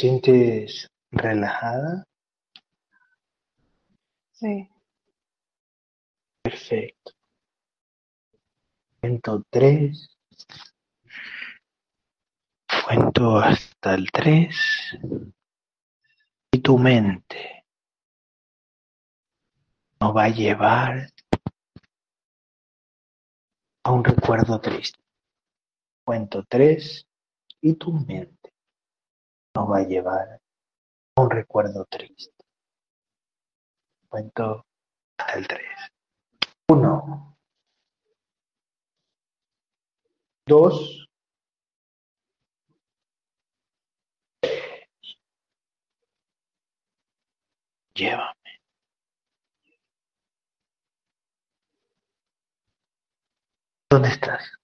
[0.00, 0.06] Hola.
[0.06, 2.04] ¿Te sientes relajada?
[4.32, 4.66] Sí.
[6.42, 7.12] Perfecto.
[9.00, 10.16] Cuento tres.
[12.86, 14.56] Cuento hasta el tres.
[16.52, 17.66] Y tu mente
[20.00, 21.10] nos va a llevar
[23.84, 24.98] a un recuerdo triste.
[26.06, 27.06] Cuento tres
[27.60, 28.39] y tu mente
[29.54, 30.40] nos va a llevar
[31.16, 32.44] un recuerdo triste.
[34.08, 34.66] Cuento
[35.18, 35.66] hasta el tres.
[36.68, 37.36] Uno.
[40.46, 41.06] Dos.
[47.94, 48.34] Llévame.
[53.90, 54.59] ¿Dónde estás?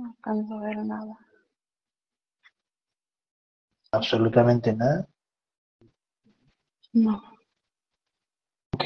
[0.00, 1.18] No alcanzo a ver nada.
[3.92, 5.06] Absolutamente nada.
[6.94, 7.22] No.
[8.72, 8.84] Ok.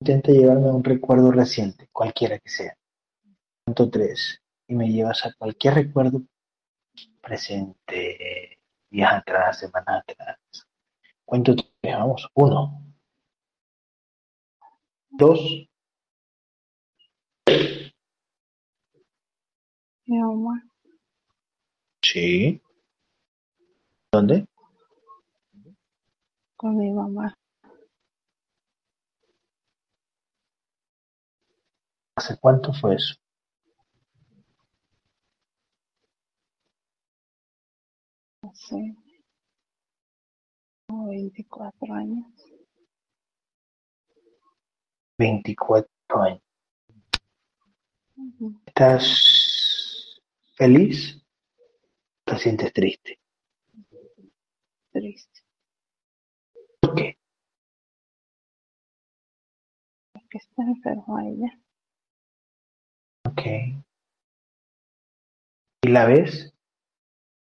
[0.00, 2.78] Intenta llevarme a un recuerdo reciente, cualquiera que sea.
[3.64, 4.40] Cuento tres.
[4.68, 6.22] Y me llevas a cualquier recuerdo
[7.20, 8.60] presente,
[8.90, 10.38] días atrás, semanas atrás.
[11.24, 12.28] Cuento tres, vamos.
[12.34, 12.84] Uno.
[15.10, 15.68] Dos.
[20.06, 20.62] Mi mamá.
[22.02, 22.60] Sí.
[24.12, 24.46] ¿Dónde?
[26.56, 27.34] Con mi mamá.
[32.16, 33.14] ¿Hace cuánto fue eso?
[38.42, 38.94] Hace
[40.86, 42.26] como 24 años.
[45.18, 45.88] 24
[46.22, 46.42] años.
[48.16, 48.60] Ujú.
[48.66, 49.33] ¿Estás
[50.54, 51.22] feliz?
[52.24, 53.20] ¿Te sientes triste?
[54.92, 55.40] Triste.
[56.80, 57.18] ¿Por qué?
[60.12, 61.60] Porque está enferma ella.
[63.28, 63.42] Ok.
[65.82, 66.54] ¿Y la ves?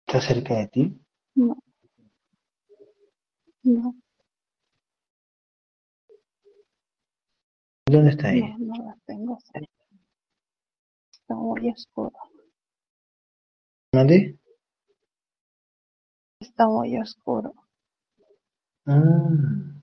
[0.07, 1.01] ¿Está cerca de ti?
[1.35, 1.57] No.
[3.63, 3.95] No.
[7.87, 8.57] ¿Dónde está ella?
[8.59, 9.69] No, no la tengo cerca.
[11.13, 12.13] Está muy oscuro.
[16.41, 17.53] Está muy oscuro.
[18.87, 19.83] Mm.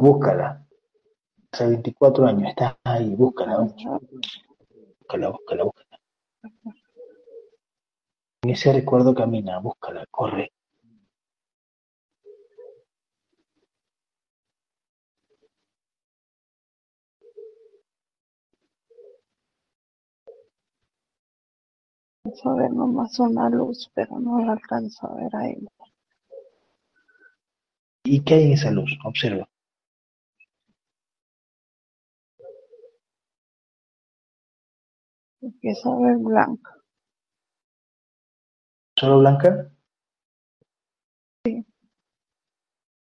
[0.00, 0.66] Búscala.
[1.52, 3.98] Hace 24 años estás ahí, búscala, búscala,
[5.28, 6.00] búscala, búscala.
[8.42, 10.50] En ese recuerdo camina, búscala, corre.
[22.30, 25.68] Alcanzo a ver nomás una luz, pero no la alcanzo a ver a ella.
[28.04, 28.96] ¿Y qué hay en esa luz?
[29.04, 29.48] Observa.
[35.40, 36.76] Empieza a ver blanca.
[38.96, 39.72] ¿Solo blanca?
[41.44, 41.66] Sí.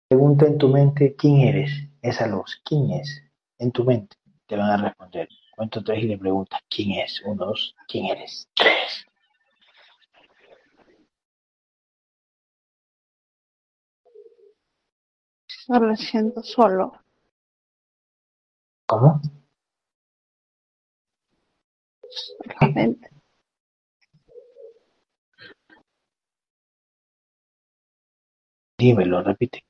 [0.09, 1.71] Pregunta en tu mente quién eres,
[2.03, 3.23] esa luz, quién es,
[3.59, 4.17] en tu mente.
[4.47, 5.29] Te van a responder.
[5.57, 7.23] Cuento tres y le preguntas quién es.
[7.25, 8.51] Uno, dos, ¿quién eres?
[8.55, 9.07] Tres.
[15.67, 16.93] Solo siento solo.
[18.87, 19.21] ¿Cómo?
[22.11, 23.09] Solamente.
[28.79, 29.65] Dímelo, repite.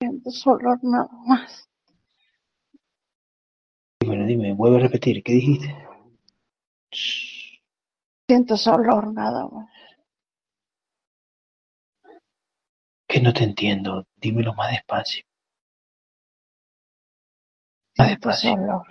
[0.00, 1.68] Siento solo nada más.
[4.00, 5.22] Dímelo, dime, vuelve a repetir.
[5.22, 5.74] ¿Qué dijiste?
[6.90, 7.33] Shh.
[8.26, 9.68] Siento solo nada más.
[13.08, 14.04] Que no te entiendo.
[14.16, 15.24] Dímelo más despacio.
[17.98, 18.82] Más Siento despacio.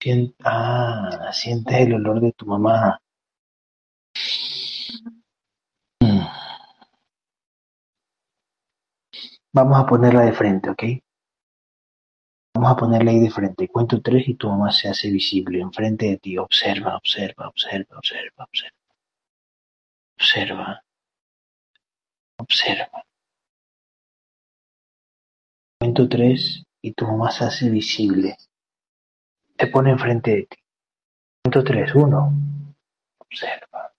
[0.00, 2.98] Sien- Ah, sientes el olor de tu mamá.
[6.02, 6.26] Mm.
[9.52, 10.82] Vamos a ponerla de frente, ¿ok?
[12.54, 13.68] Vamos a ponerla ahí de frente.
[13.68, 16.38] Cuento tres y tu mamá se hace visible enfrente de ti.
[16.38, 18.76] Observa, observa, observa, observa, observa.
[20.18, 20.82] Observa.
[22.38, 23.04] Observa.
[25.80, 28.36] Cuento tres y tu mamá se hace visible.
[29.58, 30.56] Se pone enfrente de ti.
[31.42, 31.94] Cuento tres.
[31.94, 32.32] Uno.
[33.18, 33.92] Observa.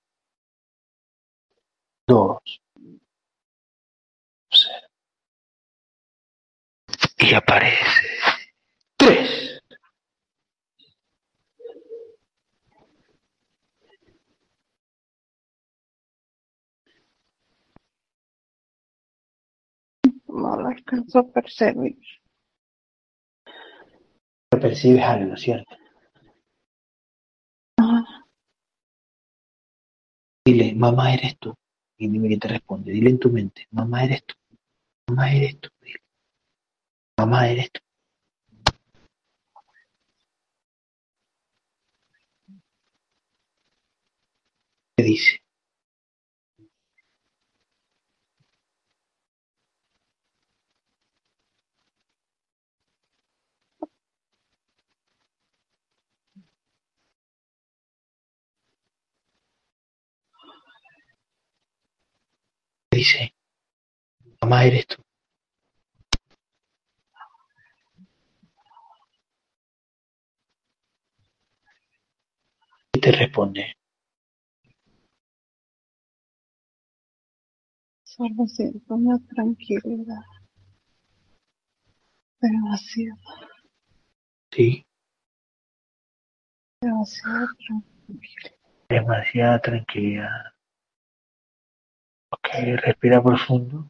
[2.08, 2.62] Dos.
[4.50, 4.94] Observa.
[7.24, 8.13] y aparece.
[9.06, 9.62] Tres.
[20.28, 21.98] No lo alcanzo a percibir.
[24.50, 25.76] Pero percibes algo, ¿cierto?
[27.80, 28.24] Ah,
[30.46, 31.54] Dile, mamá eres tú.
[31.98, 32.92] Y dime que te responde.
[32.92, 34.36] Dile en tu mente, mamá eres tú.
[35.08, 35.70] Mamá eres tú.
[35.82, 36.00] Dile.
[37.18, 37.83] Mamá eres tú.
[45.04, 45.40] Dice?
[62.90, 63.34] ¿Qué dice?
[64.42, 65.02] Mamá eres tú.
[72.94, 73.76] Y te responde,
[78.16, 80.22] solo siento una tranquilidad.
[82.40, 83.18] Demasiado,
[84.52, 84.86] sí,
[86.82, 88.52] demasiado tranquila.
[88.90, 90.54] demasiada tranquilidad.
[92.32, 92.50] Ok,
[92.82, 93.90] respira profundo.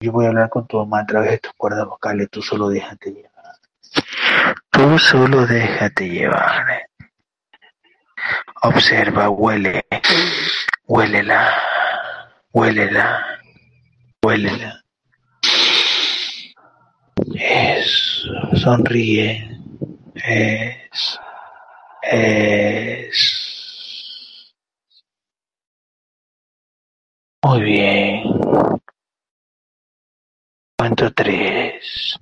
[0.00, 2.28] Yo voy a hablar con tu mamá a través de tus cuerdas vocales.
[2.30, 3.56] Tú solo déjate llevar.
[4.70, 6.88] Tú solo déjate llevar.
[8.62, 9.86] Observa, huele.
[10.86, 11.71] Huélela.
[12.54, 13.40] Huélela.
[14.22, 14.82] Huélela.
[17.34, 18.56] Eso.
[18.56, 19.58] Sonríe.
[20.14, 21.20] Eso.
[22.02, 23.42] Eso.
[27.44, 28.22] Muy bien.
[30.78, 32.18] Cuento tres.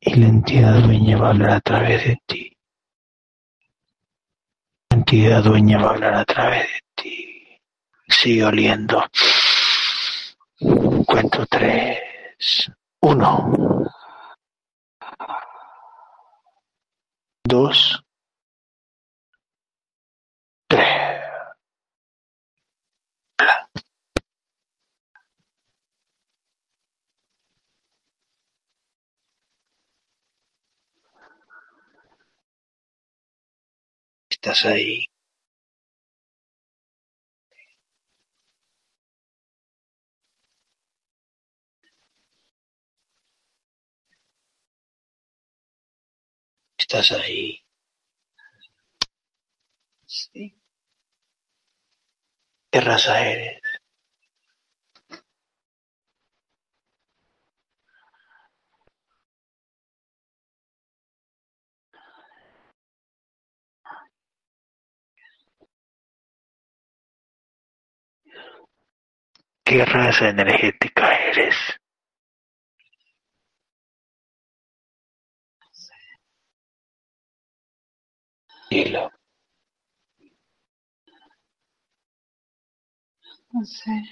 [0.00, 2.56] Y la entidad dueña va a hablar a través de ti.
[4.90, 7.58] La entidad dueña va a hablar a través de ti.
[8.08, 9.04] Sigue oliendo.
[10.60, 12.70] Cuento tres.
[13.00, 13.50] Uno.
[17.44, 18.02] Dos.
[20.68, 21.20] Tres.
[34.30, 35.06] Estás ahí.
[46.90, 47.62] Estás ahí.
[50.06, 50.56] Sí,
[52.72, 53.60] ¿Qué raza eres?
[69.64, 71.79] ¿Qué raza energética eres?
[78.70, 79.10] Dilo.
[83.52, 84.02] no sé,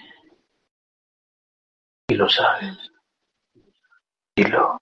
[2.11, 2.77] Y lo sabes.
[4.37, 4.79] Dilo.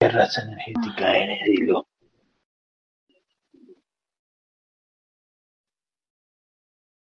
[0.00, 1.40] ¿Qué raza energética eres?
[1.46, 1.86] Dilo.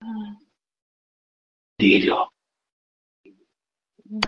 [0.00, 0.36] ah,
[1.78, 2.31] Dilo.
[4.12, 4.18] Tú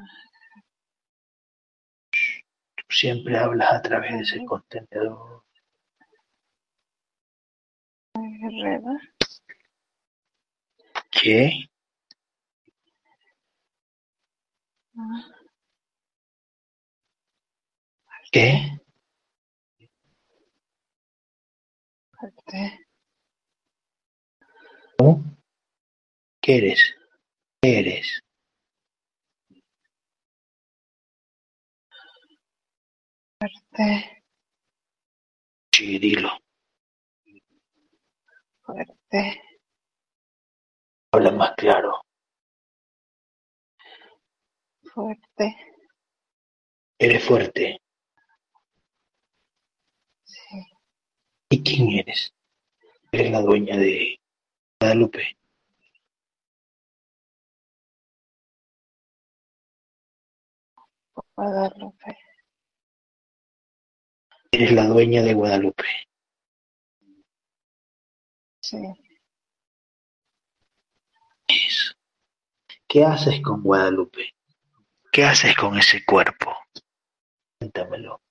[2.89, 5.45] siempre hablas a través de ese contenedor.
[11.11, 11.69] ¿Qué?
[18.33, 18.79] ¿Qué?
[26.41, 26.95] ¿Qué eres?
[27.61, 28.23] ¿Qué eres?
[33.75, 34.23] Fuerte,
[35.75, 36.31] Sí, dilo.
[38.63, 39.41] fuerte,
[41.13, 42.03] Habla más claro.
[44.93, 45.57] fuerte,
[46.99, 47.79] Eres fuerte.
[50.25, 50.59] sí,
[51.51, 52.35] ¿Y quién eres?
[53.13, 54.19] Eres la dueña de
[54.81, 55.37] Guadalupe.
[61.37, 62.11] Guadalupe,
[64.55, 65.85] eres la dueña de Guadalupe.
[68.61, 68.79] Sí.
[72.87, 74.35] ¿Qué haces con Guadalupe?
[75.11, 76.57] ¿Qué haces con ese cuerpo?
[77.59, 78.24] Cuéntamelo.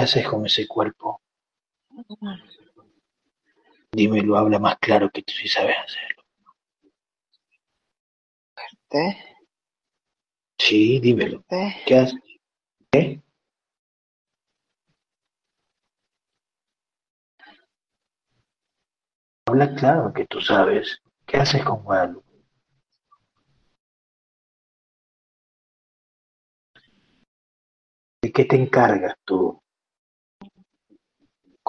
[0.00, 1.20] Haces con ese cuerpo?
[3.92, 6.22] Dímelo, habla más claro que tú sí sabes hacerlo.
[8.88, 9.16] ¿Te?
[10.58, 11.44] Sí, dímelo.
[11.86, 12.20] ¿Qué haces?
[12.92, 13.20] ¿Qué?
[19.46, 21.00] Habla claro que tú sabes.
[21.26, 22.28] ¿Qué haces con Guadalupe?
[28.22, 29.60] ¿De qué te encargas tú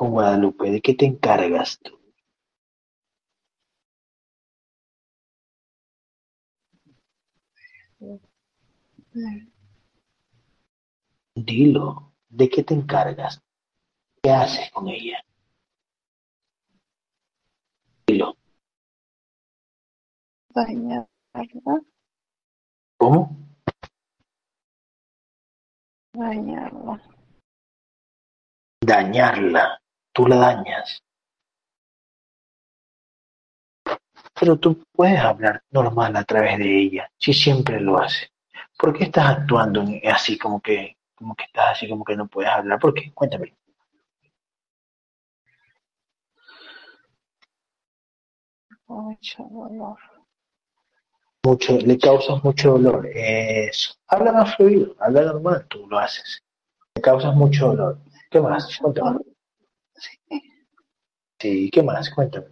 [0.02, 0.72] con Guadalupe?
[0.72, 1.92] ¿De qué te encargas tú?
[11.36, 13.44] Dilo, ¿de qué te encargas?
[14.24, 15.24] ¿Qué haces con ella?
[18.08, 18.36] Dilo.
[20.50, 21.08] Dañarla.
[22.98, 23.38] ¿Cómo?
[26.14, 27.04] Dañarla.
[28.84, 29.81] Dañarla.
[30.14, 31.04] Tú la dañas.
[34.40, 38.32] Pero tú puedes hablar normal a través de ella, si siempre lo haces.
[38.78, 42.52] ¿Por qué estás actuando así como que, como que estás así como que no puedes
[42.52, 42.80] hablar?
[42.80, 43.12] ¿Por qué?
[43.14, 43.56] Cuéntame.
[48.88, 49.98] Mucho dolor.
[51.44, 53.08] Mucho, le causas mucho dolor.
[53.14, 53.94] Eso.
[54.08, 56.44] Habla más fluido, habla normal, tú lo haces.
[56.96, 58.00] Le causas mucho dolor.
[58.30, 58.78] ¿Qué más?
[58.78, 59.31] Cuéntame.
[60.02, 60.42] Sí.
[61.40, 62.10] Sí, ¿qué más?
[62.10, 62.48] Cuéntame.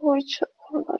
[0.00, 0.98] Mucho dolor.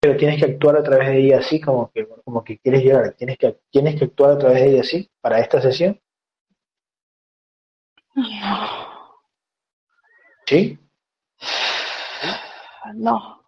[0.00, 3.14] Pero tienes que actuar a través de ella así, como que, como que quieres llorar.
[3.14, 6.00] Tienes que, tienes que actuar a través de ella así para esta sesión.
[8.14, 9.20] No.
[10.46, 10.78] ¿Sí?
[12.94, 13.42] No.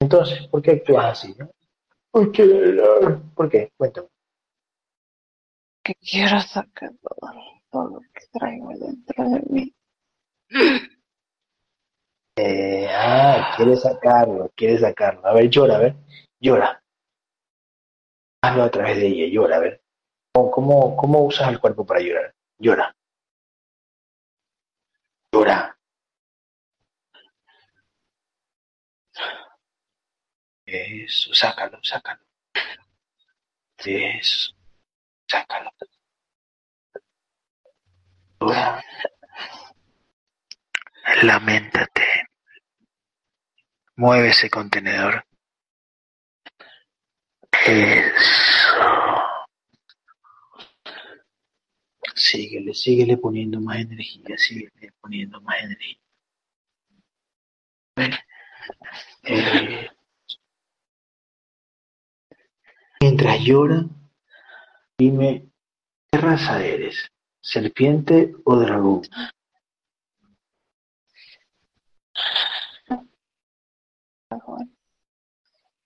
[0.00, 1.34] Entonces, ¿por qué actúas así?
[1.38, 1.50] No?
[2.10, 2.46] ¿Por qué?
[2.46, 3.22] dolor?
[3.34, 3.72] ¿Por qué?
[3.76, 4.08] Cuéntame.
[5.82, 6.92] Que quiero sacar
[7.70, 9.74] todo, lo que traigo dentro de mí.
[12.36, 15.26] Eh, ah, quieres sacarlo, quieres sacarlo.
[15.26, 15.96] A ver, llora, a ver,
[16.40, 16.82] llora.
[18.42, 19.82] Hazlo a través de ella, llora, a ver.
[20.32, 22.34] ¿Cómo, cómo, cómo usas el cuerpo para llorar?
[22.58, 22.94] Llora.
[25.32, 25.76] Llora.
[30.64, 32.24] Eso, sácalo, sácalo.
[33.84, 34.52] Eso,
[35.30, 35.70] sácalo.
[41.22, 42.28] Lamentate.
[43.96, 45.24] Mueve ese contenedor.
[47.66, 48.40] Eso.
[52.14, 55.96] Síguele, síguele poniendo más energía, síguele poniendo más energía.
[59.24, 59.90] Eh,
[63.00, 63.84] mientras llora,
[65.00, 65.50] dime,
[66.12, 67.10] ¿qué raza eres?
[67.40, 69.00] ¿Serpiente o dragón?
[74.28, 74.76] Dragón.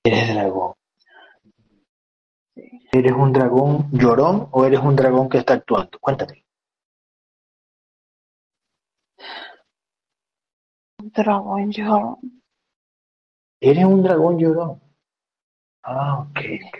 [0.02, 0.75] Eres dragón.
[2.56, 2.88] Sí.
[2.90, 5.97] ¿Eres un dragón llorón o eres un dragón que está actuando?
[6.00, 6.44] Cuéntame.
[10.99, 12.42] Dragón llorón.
[13.61, 14.83] ¿Eres un dragón llorón?
[15.85, 16.78] Ah, ok, ok.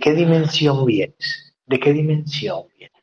[0.00, 1.54] ¿De qué dimensión vienes?
[1.66, 3.02] ¿De qué dimensión vienes?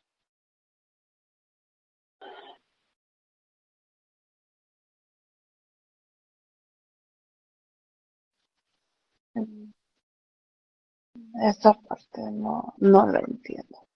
[11.40, 13.86] Esa parte no, no la entiendo.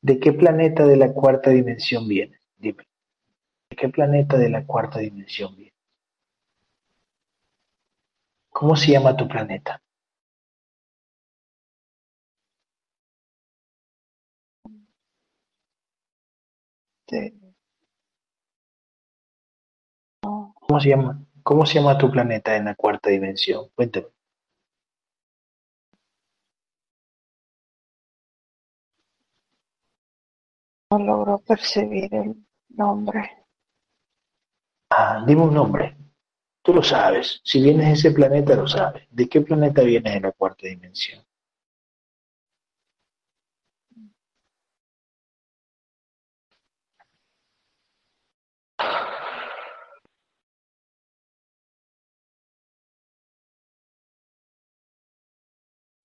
[0.00, 2.40] ¿De qué planeta de la cuarta dimensión vienes?
[2.56, 2.84] Dime.
[3.68, 5.74] ¿De qué planeta de la cuarta dimensión vienes?
[8.50, 9.83] ¿Cómo se llama tu planeta?
[20.22, 21.24] No, ¿Cómo se llama?
[21.42, 23.68] ¿Cómo se llama tu planeta en la cuarta dimensión?
[23.74, 24.08] Cuéntame.
[30.90, 32.36] no logro percibir el
[32.68, 33.46] nombre.
[34.90, 35.96] Ah, dime un nombre.
[36.62, 37.40] Tú lo sabes.
[37.44, 39.04] Si vienes de ese planeta, lo sabes.
[39.10, 41.24] ¿De qué planeta vienes en la cuarta dimensión?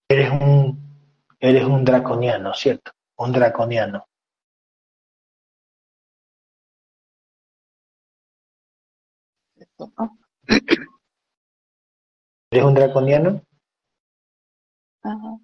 [0.09, 0.77] Eres un,
[1.39, 2.91] eres un draconiano, ¿cierto?
[3.17, 4.05] Un draconiano.
[9.97, 10.17] ¿no?
[12.51, 13.41] ¿Eres un draconiano?
[15.03, 15.39] Ajá,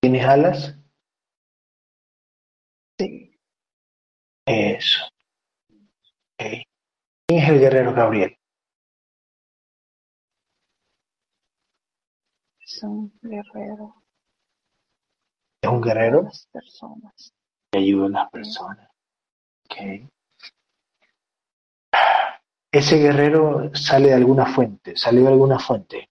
[0.00, 0.76] ¿Tienes alas?
[2.98, 3.38] sí,
[4.46, 5.04] Eso.
[6.40, 6.46] Ok.
[7.28, 8.37] ¿Quién es el guerrero Gabriel?
[12.78, 13.94] Es un guerrero
[15.60, 17.34] ¿Es un guerrero las personas.
[17.72, 18.88] que ayuda a las personas?
[19.64, 20.08] Ok.
[22.70, 26.08] Ese guerrero sale de alguna fuente, salió de alguna fuente.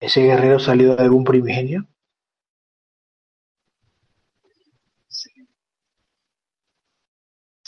[0.00, 1.86] ¿Ese guerrero salió de algún primigenio?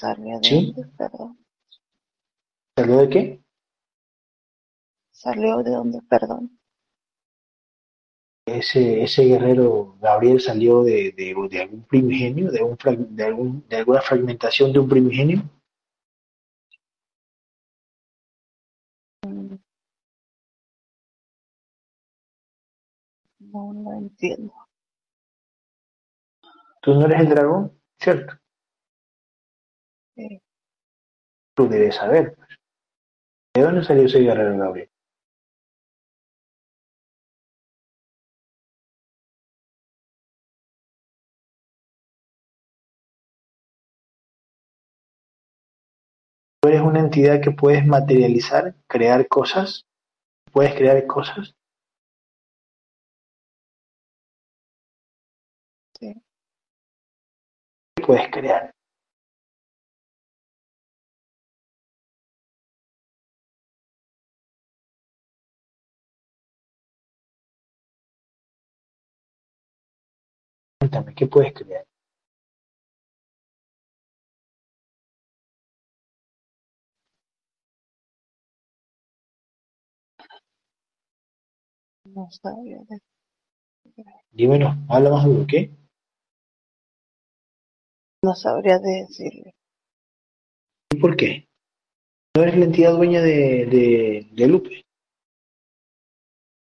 [0.02, 0.72] ¿Salió de Sí.
[0.74, 0.90] dónde?
[0.98, 1.38] Perdón.
[2.76, 3.44] ¿Salió de qué?
[5.12, 6.00] ¿Salió de dónde?
[6.10, 6.58] Perdón.
[8.44, 12.76] Ese, ese guerrero Gabriel salió de, de, de algún primigenio, de, un,
[13.14, 15.42] de, algún, de alguna fragmentación de un primigenio.
[19.24, 19.54] Mm,
[23.38, 24.52] No lo entiendo.
[26.80, 28.41] Tú no eres el dragón, ¿cierto?
[31.54, 32.34] Tú debes saber.
[32.36, 32.48] pues.
[33.54, 34.88] ¿De dónde salió ese guerrero Gabriel?
[46.62, 49.84] Tú eres una entidad que puedes materializar, crear cosas.
[50.52, 51.54] Puedes crear cosas.
[55.98, 56.14] Sí.
[57.96, 58.72] ¿Qué puedes crear?
[70.92, 71.86] Cuéntame, ¿qué puedes crear?
[82.04, 82.76] No sabía
[84.32, 85.70] Dímelo, habla más duro, ¿qué?
[88.22, 89.54] no sabría de decirle.
[90.92, 91.48] ¿Y por qué?
[92.36, 94.82] ¿No eres la entidad dueña de, de, de Lupe?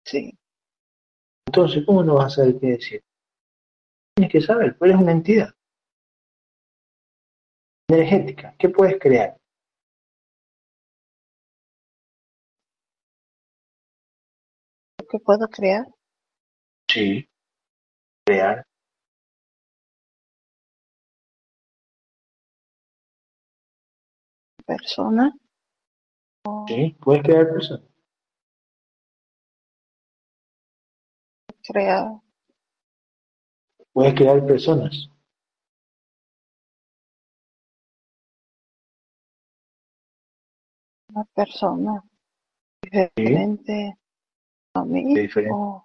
[0.04, 0.38] Sí,
[1.46, 3.00] Entonces, ¿cómo no vas a saber qué decir?
[4.18, 5.54] Tienes que saber, tú eres una entidad
[7.88, 8.52] energética.
[8.58, 9.36] ¿Qué puedes crear?
[15.08, 15.86] ¿qué puedo crear?
[16.90, 17.28] Sí.
[18.26, 18.64] Crear.
[24.66, 25.32] ¿Persona?
[26.44, 26.96] ¿O Sí.
[27.00, 27.88] Puedes crear personas.
[31.62, 32.27] crear
[33.98, 35.10] Puedes crear personas.
[41.12, 42.04] una persona
[42.80, 43.98] diferente
[44.74, 45.16] a mí?
[45.16, 45.52] Diferente.
[45.52, 45.84] ¿O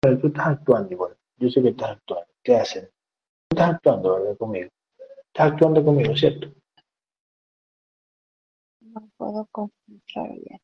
[0.00, 1.16] Pero tú estás actuando igual.
[1.36, 2.26] Yo sé que estás actuando.
[2.42, 2.86] ¿Qué hacen?
[3.48, 4.36] Tú estás actuando, ¿verdad?
[4.38, 4.70] Conmigo.
[5.28, 6.48] Estás actuando conmigo, ¿cierto?
[8.80, 10.60] no puedo concentrar bien?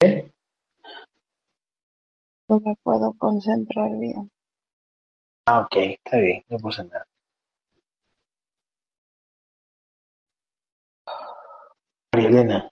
[0.00, 0.32] ¿Eh?
[2.48, 4.30] No me puedo concentrar bien.
[5.46, 5.76] Ah, ok.
[5.76, 6.44] Está bien.
[6.48, 7.06] No pasa nada.
[12.12, 12.70] María Elena,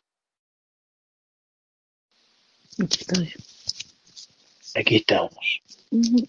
[2.79, 3.33] Aquí estoy.
[4.75, 5.63] aquí estamos.
[5.91, 6.27] Ujú.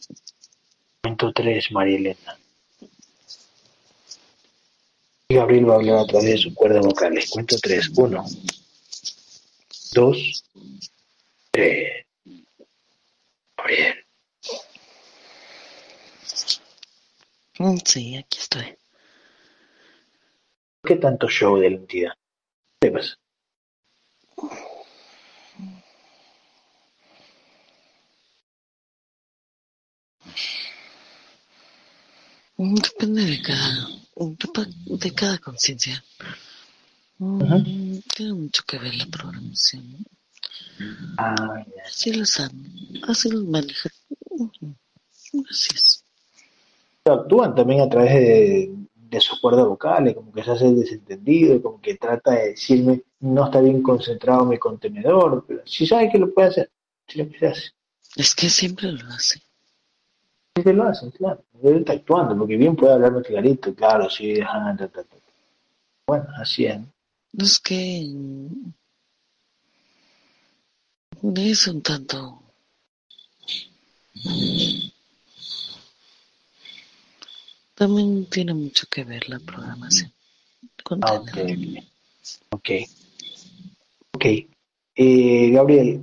[1.03, 2.37] Momento 3, María Elena.
[5.29, 7.29] Y Gabriel va a hablar a través de sus cuerdas vocales.
[7.29, 7.91] Cuento 3.
[7.97, 8.25] 1,
[9.93, 10.43] 2,
[11.51, 12.06] 3.
[13.57, 13.95] Gabriel.
[17.59, 18.77] Mm, Sí, aquí estoy.
[20.83, 22.13] ¿Qué tanto show de la entidad?
[22.79, 23.17] ¿Qué pasa?
[32.57, 33.87] Mm, Depende de cada,
[35.03, 36.03] de cada conciencia.
[37.19, 37.57] Mm, Ajá.
[38.15, 40.05] Tiene mucho que ver la programación.
[40.79, 41.65] ¿No?
[41.85, 42.65] Así lo saben,
[43.07, 43.91] así lo manejan.
[45.49, 46.03] Así es.
[47.05, 48.75] Actúan también a través de,
[49.09, 53.03] de sus cuerdas vocales, como que se hace el desentendido, como que trata de decirme,
[53.21, 56.71] no está bien concentrado mi contenedor, pero si sabe que lo puede hacer,
[57.07, 57.63] si lo que se hace.
[58.15, 59.41] Es que siempre lo hace.
[60.53, 61.43] que lo hacen, claro.
[61.63, 65.17] Él está actuando, porque bien puede hablarme clarito, claro, sí, ajá, ta, ta, ta.
[66.07, 66.79] Bueno, así es.
[67.37, 68.09] Es que
[71.35, 72.43] es un tanto
[77.75, 80.11] también tiene mucho que ver la programación.
[81.01, 81.37] Ah, ok,
[82.49, 82.69] ok.
[84.13, 84.25] Ok.
[84.95, 86.01] Eh, Gabriel,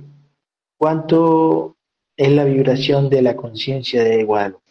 [0.77, 1.75] ¿cuánto
[2.15, 4.64] es la vibración de la conciencia de Guadalupe?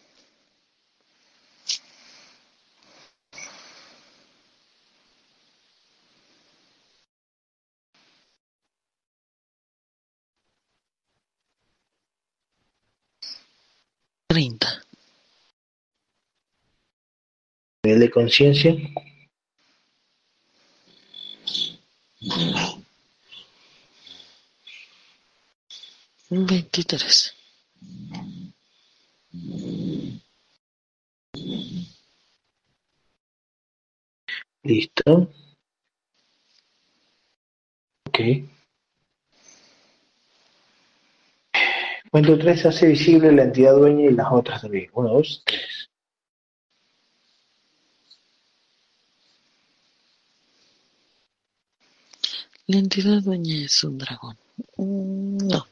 [14.35, 14.83] Treinta.
[17.85, 18.75] ¿Nivel de conciencia?
[26.29, 27.33] Veintitrés.
[34.63, 35.31] Listo.
[38.09, 38.19] Ok.
[42.15, 44.89] Cuento tres hace visible la entidad dueña y las otras también.
[44.93, 45.89] Uno, dos, tres.
[52.67, 54.37] La entidad dueña es un dragón.
[54.77, 55.67] Mm, No.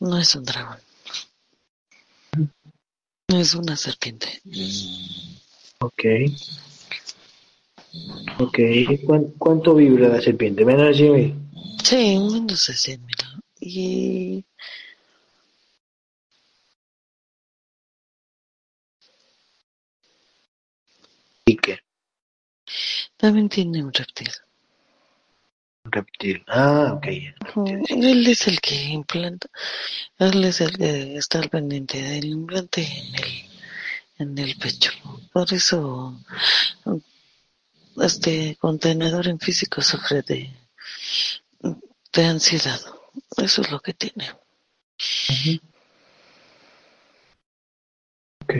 [0.00, 0.78] No es un dragón.
[3.28, 4.40] Es una serpiente.
[5.80, 6.02] Ok.
[8.38, 8.58] Ok.
[9.06, 10.64] ¿Cuán- ¿Cuánto vibra la serpiente?
[10.64, 11.34] Menos de 100 mil.
[11.84, 13.16] Sí, menos de 100 mil.
[13.60, 14.44] Y
[21.50, 21.80] ¿Y qué?
[23.16, 24.30] también tiene un reptil.
[25.84, 26.44] Un reptil.
[26.46, 27.06] Ah, ok.
[27.88, 29.48] Él es el que implanta,
[30.18, 33.50] él es el que está al pendiente del implante en el,
[34.18, 34.92] en el pecho.
[35.32, 36.16] Por eso
[38.00, 40.50] este contenedor en físico sufre de,
[42.12, 42.80] de ansiedad.
[43.38, 44.30] Eso es lo que tiene.
[48.44, 48.54] Ok.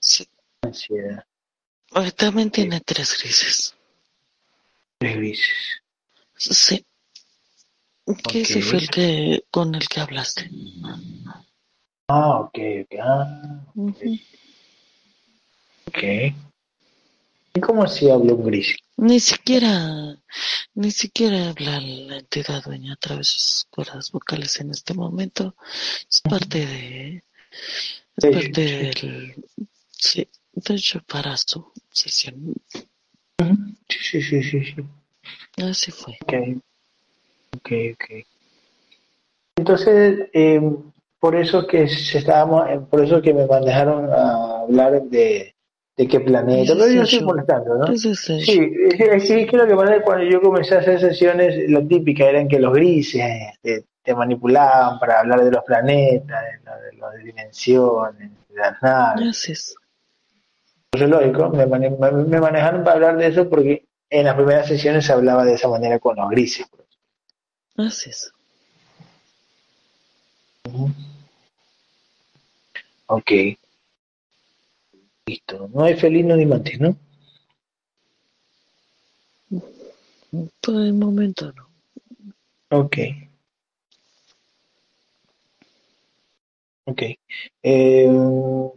[0.00, 0.26] Sí.
[0.62, 1.24] Ansiedad.
[2.16, 3.74] También tiene tres grises.
[4.98, 5.82] Tres grises.
[6.36, 6.84] Sí.
[8.28, 8.64] Que ese Ok.
[8.64, 10.50] fue el que con el que hablaste.
[12.08, 12.94] Ah, ok, ok.
[13.02, 13.64] Ah,
[15.86, 16.02] ok.
[17.54, 18.76] ¿Y cómo así habla un gris?
[18.96, 20.16] Ni siquiera,
[20.74, 25.54] ni siquiera habla la entidad dueña a través de sus cuerdas vocales en este momento.
[26.10, 27.24] Es parte de, es
[28.24, 29.00] Sí, parte sí.
[29.02, 29.44] del,
[29.90, 32.54] sí, de hecho para su sesión.
[33.88, 35.62] Sí, sí, sí, sí, sí.
[35.62, 36.16] Así fue.
[36.22, 36.32] Ok,
[37.56, 38.26] ok, ok.
[39.56, 40.60] Entonces, eh,
[41.18, 45.54] por eso que se estábamos, eh, por eso que me manejaron a hablar de,
[45.96, 47.92] de qué planeta, pero yo estoy molestando, ¿no?
[47.92, 52.48] Es el Sí, es que, pasa cuando yo comencé a hacer sesiones, la típica eran
[52.48, 53.24] que los grises
[53.60, 59.48] te, te manipulaban para hablar de los planetas, de, de las dimensiones, de las naves.
[59.48, 59.76] Es
[61.00, 65.12] lógico, me, mane- me- manejaron para hablar de eso porque en las primeras sesiones se
[65.12, 66.66] hablaba de esa manera con los grises.
[67.76, 68.30] Así es.
[70.68, 70.90] Ujú.
[73.06, 73.30] Ok.
[75.26, 75.70] Listo.
[75.72, 76.96] No hay felino ni mantis, ¿no?
[80.60, 81.68] Por el momento no.
[82.78, 82.96] Ok.
[86.84, 87.02] Ok.
[87.62, 88.10] Eh,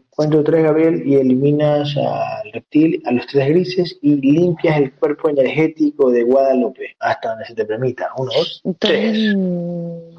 [0.09, 5.29] cuento tres, Gabriel, y eliminas al reptil, a los tres grises y limpias el cuerpo
[5.29, 8.09] energético de Guadalupe hasta donde se te permita.
[8.17, 9.33] Uno, dos, tres.
[9.33, 10.15] También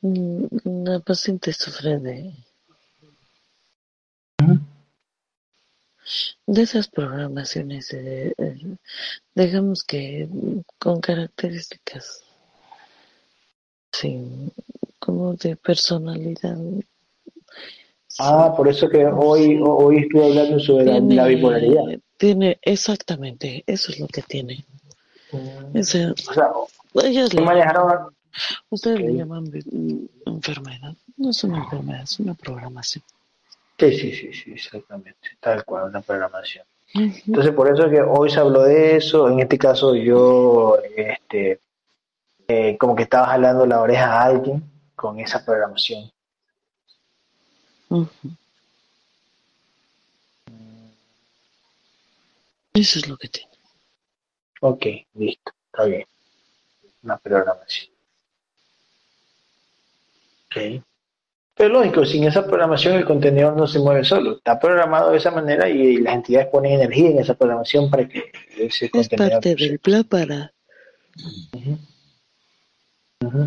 [0.00, 0.46] mm,
[0.84, 2.32] la paciente sufre de
[6.46, 8.76] de esas programaciones, eh, eh,
[9.34, 12.24] digamos que mm, con características,
[13.92, 14.20] sí,
[15.04, 16.56] como de personalidad.
[18.20, 21.98] Ah, por eso que hoy, hoy estuve hablando sobre la, la bipolaridad.
[22.18, 24.64] tiene, exactamente, eso es lo que tiene.
[25.32, 25.76] Mm.
[25.76, 26.14] O sea,
[27.02, 28.14] ellas le, manejaron,
[28.70, 29.50] ustedes le llaman
[30.26, 30.94] enfermedad.
[31.16, 33.02] No es una enfermedad, es una programación.
[33.78, 36.64] Sí, sí, sí, sí, exactamente, tal cual, una programación.
[36.94, 41.58] Entonces, por eso es que hoy se habló de eso, en este caso yo, este,
[42.46, 44.71] eh, como que estaba jalando la oreja a alguien
[45.02, 46.08] con esa programación.
[52.72, 53.50] Eso es lo que tiene.
[54.60, 56.06] Ok, listo, está bien,
[57.02, 57.92] una programación.
[60.46, 60.84] Ok.
[61.54, 64.36] Pero lógico, sin esa programación el contenedor no se mueve solo.
[64.36, 68.30] Está programado de esa manera y, las entidades ponen energía en esa programación para que
[68.56, 70.52] ese es parte del plan para,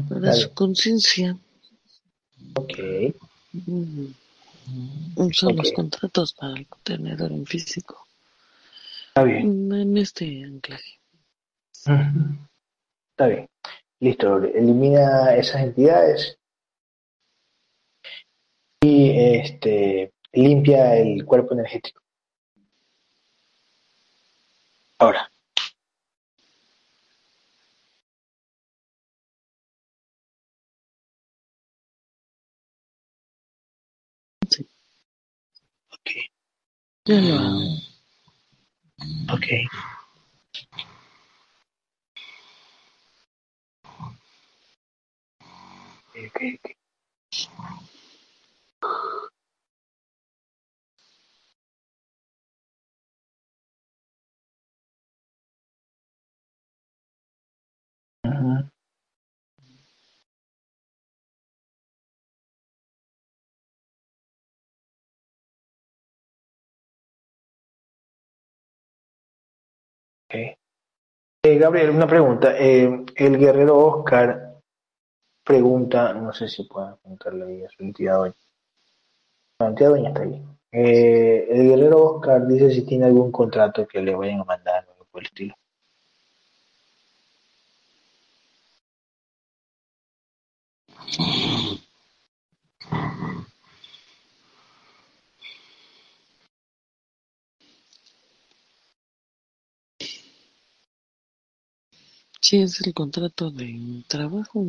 [0.09, 1.37] para su conciencia.
[2.55, 2.77] Ok.
[5.33, 8.07] Son los contratos para el contenedor en físico.
[9.09, 9.71] Está bien.
[9.71, 10.99] En este anclaje.
[11.71, 13.49] Está bien.
[13.99, 14.37] Listo.
[14.43, 16.37] Elimina esas entidades
[18.81, 22.01] y este, limpia el cuerpo energético.
[24.99, 25.29] Ahora.
[37.05, 37.59] Ya lo hago.
[39.33, 39.45] Ok.
[46.09, 46.59] Okay, okay.
[46.59, 46.79] Okay.
[71.47, 72.58] Eh, Gabriel, una pregunta.
[72.58, 74.55] Eh, el guerrero Oscar
[75.43, 78.34] pregunta, no sé si puedo preguntarle ahí a su entidad hoy.
[79.60, 80.43] La entidad doña está ahí.
[80.71, 84.93] Eh, el guerrero Oscar dice si tiene algún contrato que le vayan a mandar o
[84.93, 85.53] algo por el estilo.
[102.45, 104.63] Sí, es el contrato de trabajo.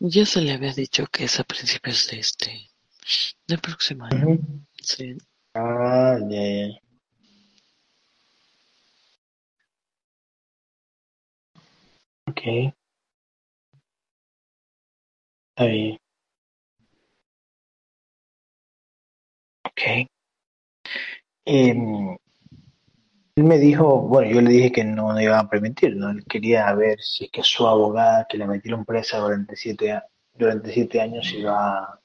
[0.00, 2.68] Ya se le había dicho que es a principios de este,
[3.46, 4.40] del próximo año.
[4.82, 5.16] Sí.
[5.54, 6.80] Ah, ya, ya.
[12.26, 12.74] Ok.
[15.54, 15.96] Está bien.
[19.64, 20.08] Ok.
[21.44, 22.16] Em,
[23.40, 26.10] él me dijo, bueno, yo le dije que no, no iba a permitir, ¿no?
[26.10, 29.98] Él quería ver si es que su abogada, que le metieron presa durante siete,
[30.34, 32.00] durante siete años, iba,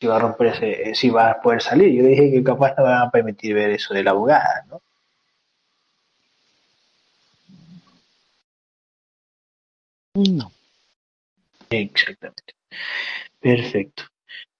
[0.00, 1.92] iba a romper ese, si iba a poder salir.
[1.92, 4.82] Yo le dije que capaz no iban a permitir ver eso de la abogada, ¿no?
[10.14, 10.50] No.
[11.70, 12.54] Exactamente.
[13.40, 14.04] Perfecto.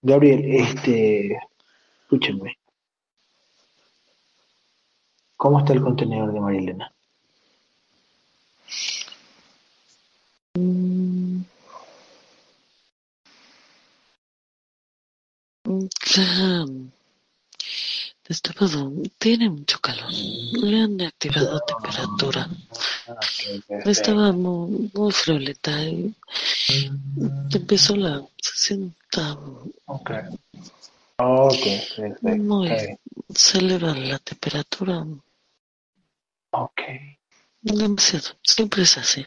[0.02, 1.38] Gabriel, este,
[2.02, 2.59] escúchame.
[5.40, 6.92] ¿Cómo está el contenedor de Marilena?
[10.52, 11.40] Mm.
[18.28, 20.12] Destapado, tiene mucho calor.
[20.12, 22.46] Le han activado temperatura.
[23.86, 26.14] Estaba muy, muy frioleta y
[27.50, 28.94] empezó la sesión.
[29.86, 30.10] Ok.
[31.16, 31.64] Ok,
[31.96, 32.28] perfecto.
[32.28, 32.98] Muy,
[33.34, 35.06] se eleva la temperatura.
[36.50, 36.82] Ok.
[37.62, 38.36] Demasiado.
[38.42, 39.26] Siempre es así.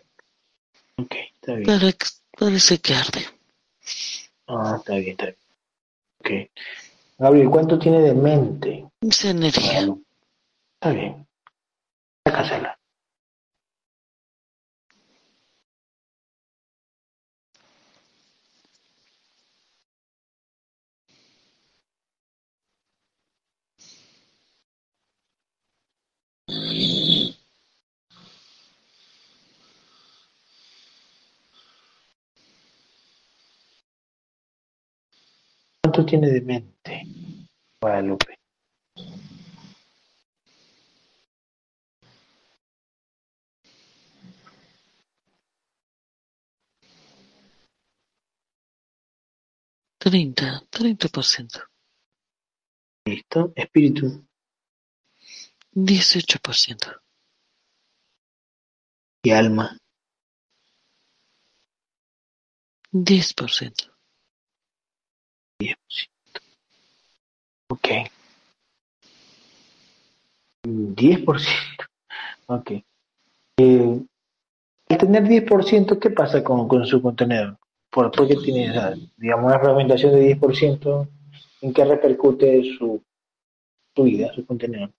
[0.98, 1.96] Ok, está bien.
[2.38, 3.26] parece que arde.
[4.48, 5.38] Ah, está bien, está bien.
[6.20, 6.52] Ok.
[7.18, 8.86] Gabriel, ¿cuánto tiene de mente?
[9.02, 9.88] Esa energía.
[10.76, 11.28] Está bien.
[12.26, 12.78] Sácasela.
[35.82, 37.08] ¿Cuánto tiene de mente,
[37.82, 38.38] Guadalupe?
[49.98, 51.62] Treinta, treinta por ciento.
[53.08, 53.52] Listo.
[53.56, 54.24] Espíritu.
[55.72, 57.02] Dieciocho por ciento.
[59.24, 59.76] Y alma.
[62.92, 63.93] Diez por ciento.
[65.64, 65.78] 10%.
[67.70, 67.90] Ok.
[70.64, 71.88] 10%.
[72.48, 72.72] Ok.
[73.58, 74.02] Eh,
[74.90, 77.58] al tener 10%, ¿qué pasa con, con su contenedor?
[77.90, 78.74] ¿Por, qué tiene,
[79.18, 81.08] digamos, una fragmentación de 10%?
[81.62, 83.02] ¿En qué repercute su,
[83.96, 84.92] su vida, su contenedor?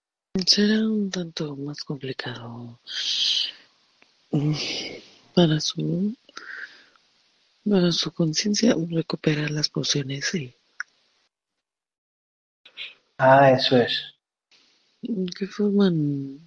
[0.47, 2.79] Será un tanto más complicado
[4.31, 4.53] mm,
[5.35, 6.15] para su
[7.69, 10.55] para su conciencia recuperar las pociones y
[13.19, 14.13] Ah, eso es.
[15.39, 16.39] que forman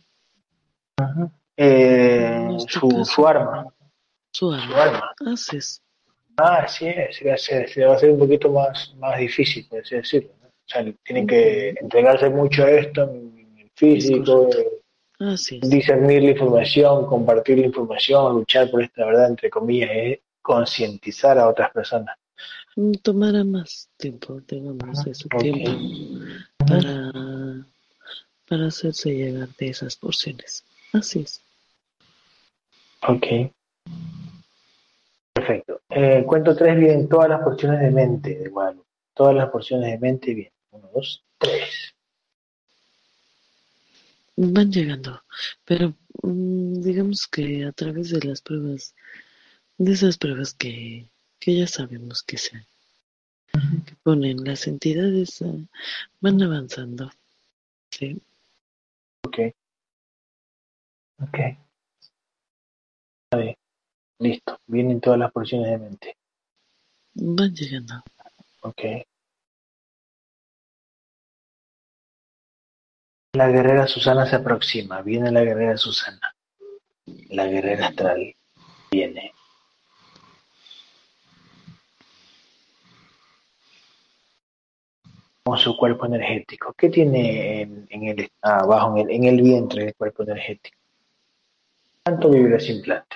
[1.55, 3.65] Eh, este su, su arma.
[4.31, 4.81] su Su alma.
[4.83, 5.11] arma.
[5.33, 5.81] Así es.
[6.37, 9.65] Ah, sí, es, va a ser, se va a hacer un poquito más, más difícil,
[9.67, 10.29] por así decirlo.
[10.41, 10.47] ¿no?
[10.49, 14.67] O sea, tienen que entregarse mucho a esto en el físico, eh,
[15.19, 15.69] Así es.
[15.69, 21.49] discernir la información, compartir la información, luchar por esta verdad, entre comillas, es concientizar a
[21.49, 22.17] otras personas.
[22.77, 25.41] Mm, Tomará más tiempo, digamos, de su Ok.
[25.41, 25.71] tiempo
[26.65, 27.11] para,
[28.47, 30.63] para hacerse llegar de esas porciones.
[30.93, 31.41] Así es.
[33.05, 33.51] Ok.
[35.33, 35.81] Perfecto.
[35.89, 38.87] Eh, cuento tres bien todas las porciones de mente de Guadalupe.
[39.13, 40.51] Todas las porciones de mente bien.
[40.71, 41.93] Uno, dos, tres.
[44.37, 45.23] Van llegando,
[45.65, 48.93] pero mm, digamos que a través de las pruebas,
[49.77, 51.09] de esas pruebas que,
[51.39, 52.65] que ya sabemos que se
[53.85, 55.53] que ponen las entidades, ah,
[56.19, 57.09] van avanzando.
[57.89, 58.21] Sí.
[59.25, 59.39] Ok.
[61.21, 61.37] Ok.
[63.25, 63.55] Está bien.
[64.19, 64.59] Listo.
[64.67, 66.17] Vienen todas las porciones de mente.
[67.15, 68.03] Van llegando.
[68.61, 68.81] Ok.
[73.33, 75.01] La guerrera Susana se aproxima.
[75.01, 76.35] Viene la guerrera Susana.
[77.29, 78.35] La guerrera astral.
[78.91, 79.33] Viene.
[85.47, 86.73] Con su cuerpo energético.
[86.73, 90.77] ¿Qué tiene en, en el ah, abajo, en el, en el vientre del cuerpo energético?
[92.03, 93.15] ¿Cuánto vibra ese implante?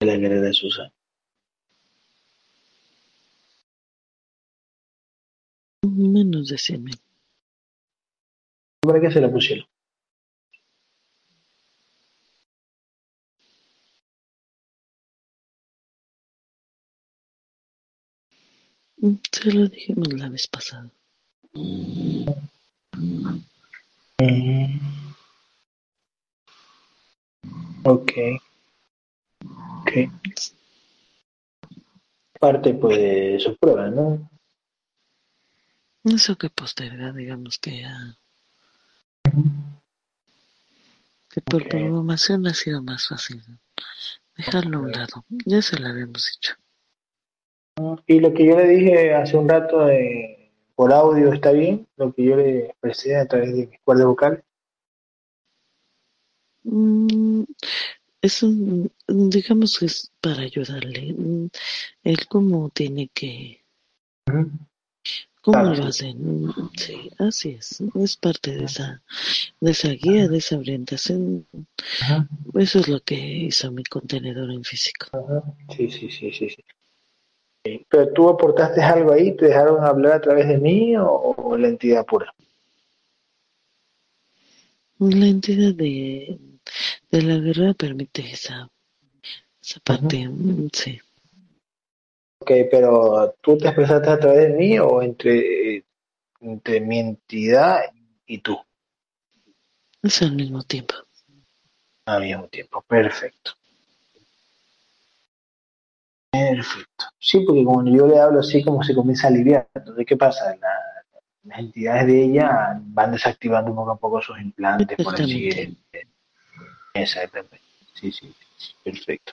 [0.00, 0.90] La guerrera Susana.
[5.82, 6.98] Menos de 100 mil.
[8.80, 9.71] ¿Para qué se la pusieron?
[19.02, 20.88] Se lo dijimos la vez pasada.
[27.82, 28.12] Ok.
[29.80, 29.90] Ok.
[32.38, 34.30] Parte pues de su prueba, ¿no?
[36.04, 38.16] Eso que posterga, digamos que ya.
[41.28, 43.42] Que por programación ha sido más fácil
[44.36, 45.24] dejarlo a un lado.
[45.44, 46.61] Ya se lo habíamos dicho.
[48.06, 51.86] Y lo que yo le dije hace un rato de, por audio, ¿está bien?
[51.96, 54.40] Lo que yo le expresé a través de mis cuerdas vocales.
[56.64, 57.42] Mm,
[58.20, 61.12] es un, digamos que es para ayudarle.
[61.12, 61.48] Mm,
[62.04, 63.64] Él cómo tiene que,
[65.40, 65.88] cómo Claro, lo sí.
[65.88, 66.14] hace.
[66.14, 67.80] Mm, Sí, así es.
[67.94, 69.02] Es parte de esa,
[69.60, 71.46] de esa guía, de esa orientación.
[72.54, 75.06] Eso es lo que hizo mi contenedor en físico.
[75.76, 76.64] Sí, sí, sí, sí, sí.
[77.88, 81.68] Pero tú aportaste algo ahí, ¿te dejaron hablar a través de mí o, o la
[81.68, 82.32] entidad pura?
[84.98, 86.38] La entidad de,
[87.10, 88.70] de la guerra permite esa,
[89.62, 90.28] esa parte.
[90.28, 91.00] mm, Sí.
[92.40, 95.84] Ok, pero ¿tú te expresaste a través de mí o entre,
[96.40, 97.82] entre mi entidad
[98.26, 98.58] y tú
[100.02, 100.94] Es al mismo tiempo.
[102.06, 102.82] al mismo tiempo?
[102.82, 103.52] Perfecto.
[106.32, 107.04] Perfecto.
[107.18, 109.68] Sí, porque como yo le hablo así, como se comienza a aliviar.
[109.74, 110.56] Entonces, ¿qué pasa?
[110.56, 110.78] La-
[111.44, 115.78] las entidades de ella van desactivando poco a poco sus implantes, por así Exactamente.
[115.92, 116.10] decirlo.
[116.94, 117.60] Exactamente.
[117.94, 119.32] Sí, sí, sí, perfecto.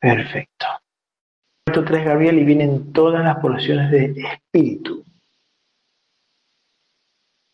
[0.00, 0.66] Perfecto.
[1.66, 5.04] Cuarto 3, Gabriel, y vienen todas las porciones de espíritu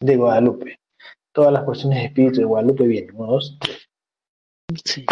[0.00, 0.78] de Guadalupe.
[1.32, 3.14] Todas las porciones de espíritu de Guadalupe vienen.
[3.16, 3.88] Uno, dos, tres.
[4.84, 5.07] Sí.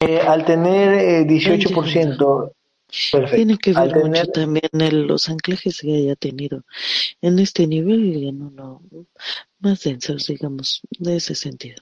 [0.00, 2.52] Eh, al tener eh, 18%,
[3.12, 3.36] perfecto.
[3.36, 6.64] Tiene que ver mucho también el- los anclajes que haya tenido
[7.20, 8.82] en este nivel y en uno
[9.60, 11.76] más densos, digamos, de ese sentido.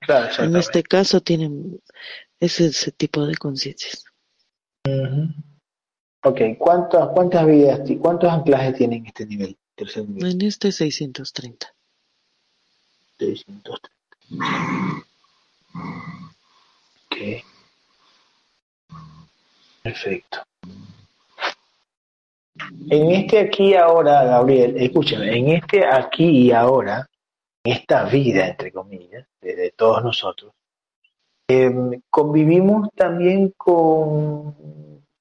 [0.00, 1.80] claro, En este caso tienen
[2.38, 4.04] ese, ese tipo de conciencias.
[4.86, 5.28] Ujú.
[6.24, 9.56] Ok, ¿cuántas, cuántas vidas, cuántos anclajes tiene en este nivel?
[9.74, 10.30] Tercer nivel.
[10.32, 11.68] En este 630.
[13.18, 13.88] 630.
[17.16, 17.44] Ok.
[19.82, 20.38] Perfecto.
[22.90, 27.08] En este aquí y ahora, Gabriel, escúchame, en este aquí y ahora,
[27.64, 30.52] en esta vida, entre comillas, de, todos nosotros,
[31.48, 34.54] eh, convivimos también con,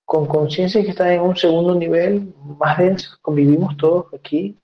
[0.03, 4.57] con conciencias que están en un segundo nivel más denso, convivimos todos aquí.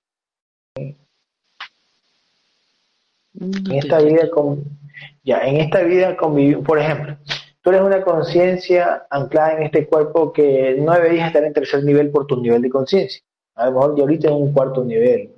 [3.34, 4.81] No En esta vida, con,
[5.24, 7.18] ya, en esta vida convivimos, por ejemplo,
[7.62, 12.10] tú eres una conciencia anclada en este cuerpo que no deberías estar en tercer nivel
[12.12, 13.22] por tu nivel de conciencia.
[13.56, 15.36] A lo mejor ya ahorita en un cuarto nivel,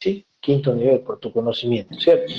[0.00, 0.24] ¿sí?
[0.40, 2.32] Quinto nivel por tu conocimiento, ¿cierto?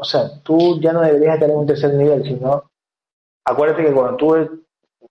[0.00, 2.70] O sea, tú ya no deberías estar en un tercer nivel, sino,
[3.44, 4.64] acuérdate que cuando tú,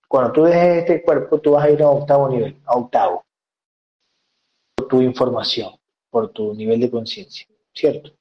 [0.07, 3.25] cuando tú dejes este cuerpo, tú vas a ir a octavo nivel, a octavo,
[4.75, 5.73] por tu información,
[6.09, 8.11] por tu nivel de conciencia, ¿cierto?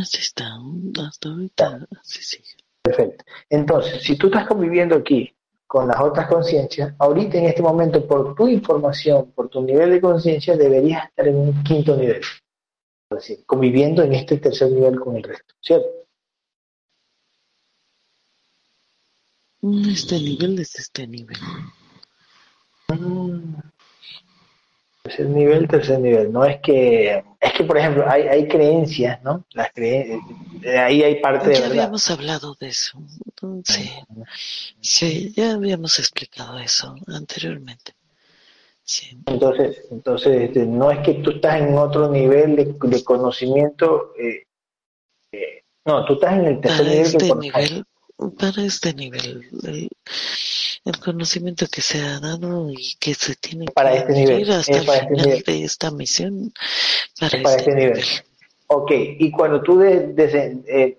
[0.00, 0.58] Así está,
[1.06, 2.62] hasta ahorita así sigue.
[2.82, 3.24] Perfecto.
[3.48, 5.34] Entonces, si tú estás conviviendo aquí
[5.66, 10.00] con las otras conciencias, ahorita en este momento, por tu información, por tu nivel de
[10.00, 12.20] conciencia, deberías estar en un quinto nivel.
[12.20, 15.88] Es decir, conviviendo en este tercer nivel con el resto, ¿cierto?
[19.62, 21.38] Este nivel es este nivel.
[22.88, 23.54] Mm.
[25.02, 26.32] Tercer nivel, tercer nivel.
[26.32, 29.44] No es que, es que por ejemplo, hay, hay creencias, ¿no?
[29.52, 30.20] Las creen,
[30.62, 33.00] eh, ahí hay parte de Ya habíamos hablado de eso.
[33.64, 33.90] Sí,
[34.80, 37.94] sí, ya habíamos explicado eso anteriormente.
[38.84, 39.18] Sí.
[39.26, 44.46] Entonces, entonces este, no es que tú estás en otro nivel de, de conocimiento, eh,
[45.32, 47.84] eh, no, tú estás en el tercer Para nivel este nivel,
[48.30, 49.88] para este nivel, el,
[50.84, 54.72] el conocimiento que se ha dado y que se tiene Para que este nivel, hasta
[54.72, 55.42] es el este final nivel.
[55.44, 56.52] de esta misión,
[57.18, 57.92] para, Es para este, este nivel.
[57.94, 58.08] nivel.
[58.68, 60.98] Ok, y cuando tú de- de- eh,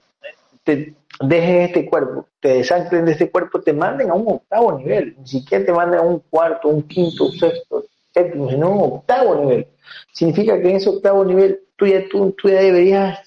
[0.64, 5.16] te dejes este cuerpo, te desanclen de este cuerpo, te manden a un octavo nivel,
[5.20, 9.36] ni siquiera te mandan a un cuarto, un quinto, un sexto, séptimo, sino un octavo
[9.36, 9.68] nivel.
[10.14, 13.20] Significa que en ese octavo nivel tú ya, tú, tú ya deberías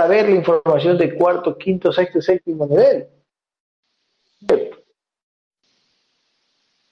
[0.00, 3.06] saber la información de cuarto, quinto, sexto y séptimo nivel.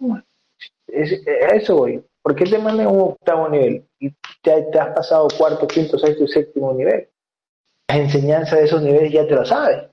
[0.00, 2.04] A eso voy.
[2.20, 4.10] ¿Por qué te mandan un octavo nivel y
[4.44, 7.08] ya te has pasado cuarto, quinto, sexto y séptimo nivel?
[7.88, 9.88] Las enseñanzas de esos niveles ya te lo sabes.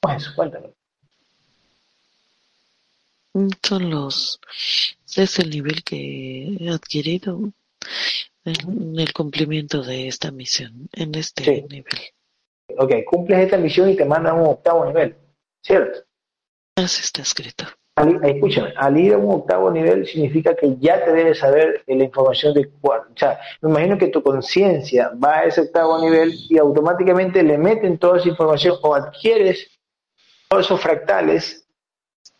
[0.00, 0.32] ¿Cómo es eso?
[0.34, 0.70] Cuéntame.
[3.62, 4.40] Son los,
[5.14, 7.52] es el nivel que he adquirido
[8.46, 11.62] en el cumplimiento de esta misión, en este Sí.
[11.68, 11.98] nivel.
[12.78, 15.16] Ok, cumples esta misión y te mandan a un octavo nivel.
[15.62, 16.00] ¿Cierto?
[16.76, 17.64] Así está escrito.
[17.96, 22.04] Al, escúchame, al ir a un octavo nivel significa que ya te debes saber la
[22.04, 23.10] información de cuarto.
[23.14, 27.56] O sea, me imagino que tu conciencia va a ese octavo nivel y automáticamente le
[27.56, 29.70] meten toda esa información o adquieres
[30.48, 31.66] todos esos fractales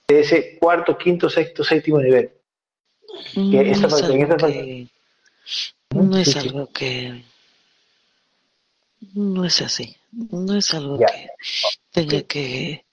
[0.07, 2.31] de ese cuarto, quinto, sexto, séptimo nivel.
[3.35, 4.87] No esa es parte- en algo esa parte- que,
[5.95, 6.39] no es Sí, sí.
[6.49, 7.25] algo que,
[9.15, 11.29] no es así, no es algo que
[11.93, 12.85] tenga que,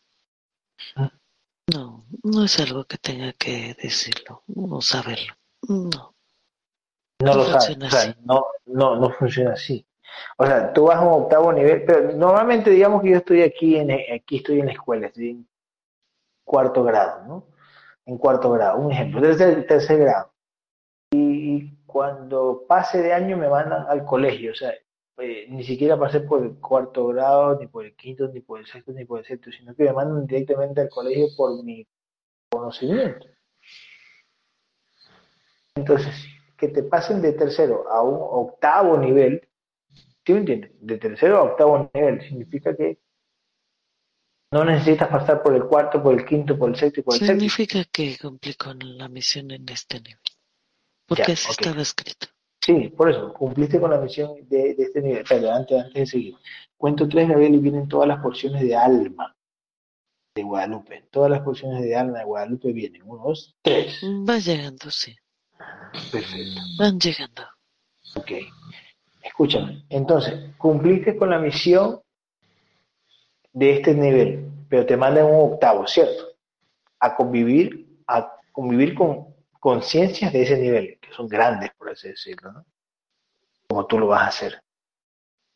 [0.96, 1.12] Ah.
[1.74, 5.34] no, no es algo que tenga que decirlo o saberlo,
[5.68, 5.90] no.
[5.90, 6.14] No
[7.20, 8.16] No lo funciona o sea, así.
[8.26, 9.86] no, no, no funciona así.
[10.38, 13.78] O sea, tú vas a un octavo nivel, pero normalmente digamos que yo estoy aquí
[13.78, 15.48] en aquí estoy en la escuela, estoy en
[16.44, 17.48] cuarto grado, ¿no?
[18.06, 20.33] En cuarto grado, un ejemplo, tercer, tercer grado.
[21.14, 24.74] Y cuando pase de año me mandan al colegio, o sea,
[25.18, 28.66] eh, ni siquiera pasé por el cuarto grado, ni por el quinto, ni por el
[28.66, 31.88] sexto, ni por el séptimo, sino que me mandan directamente al colegio por mi
[32.50, 33.28] conocimiento.
[35.76, 36.14] Entonces,
[36.58, 39.48] que te pasen de tercero a un octavo nivel,
[40.26, 40.72] ¿sí entiendes?
[40.80, 43.00] De tercero a octavo nivel, significa que
[44.52, 47.20] no necesitas pasar por el cuarto, por el quinto, por el sexto y por el
[47.20, 47.40] séptimo.
[47.40, 50.20] Significa que cumplí con la misión en este nivel,
[51.16, 52.28] porque Ya, así estaba escrito.
[52.62, 55.26] Sí, por eso, cumpliste con la misión de, de este nivel.
[55.28, 56.36] Pero antes, antes de seguir,
[56.78, 59.36] cuento tres, Gabriel, y vienen todas las porciones de alma
[60.36, 61.08] de Guadalupe.
[61.12, 63.02] Todas las porciones de alma de Guadalupe vienen.
[63.06, 64.00] Uno, dos, tres.
[64.28, 65.16] Va llegando, sí,
[66.12, 66.62] Perfecto.
[66.80, 67.44] van llegando.
[68.16, 68.32] Ok.
[69.22, 69.86] Escúchame.
[69.90, 72.02] Entonces, cumpliste con la misión
[73.52, 76.30] de este nivel, pero te mandan un octavo, ¿cierto?
[77.00, 79.33] A convivir, a convivir con
[79.64, 82.66] conciencias de ese nivel, que son grandes, por así decirlo, ¿no?
[83.70, 84.62] Como tú lo vas a hacer.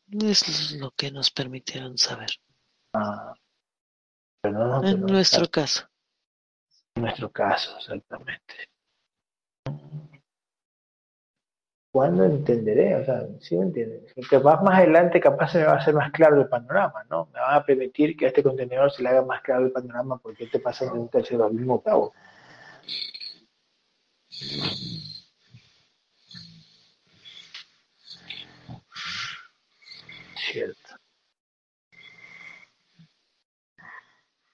[0.10, 2.30] Es lo que nos permitieron saber.
[2.93, 3.34] Ah,
[4.41, 5.89] pero no, no, En nuestro caso.
[6.95, 8.70] en nuestro caso, exactamente.
[11.91, 12.95] ¿Cuándo entenderé?
[12.95, 14.14] O sea, ¿sí me entiendes?
[14.30, 17.26] Capaz más adelante, capaz se me va a hacer más claro el panorama, ¿no?
[17.34, 20.18] Me van a permitir que a este contenedor se le haga más claro el panorama
[20.18, 22.14] porque te pasa de un tercero al mismo octavo.
[30.36, 30.96] Cierto.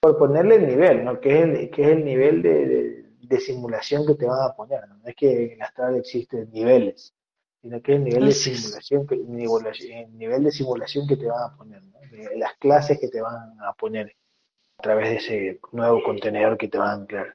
[0.00, 1.18] por ponerle el nivel, ¿no?
[1.18, 4.54] Que es el, que es el nivel de, de- de simulación que te van a
[4.54, 4.98] poner, ¿no?
[4.98, 7.14] No es que en astral existen niveles,
[7.62, 11.42] sino que es el nivel de simulación, que, el nivel de simulación que te van
[11.50, 11.98] a poner, ¿no?
[12.10, 14.14] De las clases que te van a poner
[14.78, 17.34] a través de ese nuevo contenedor que te van a anclar.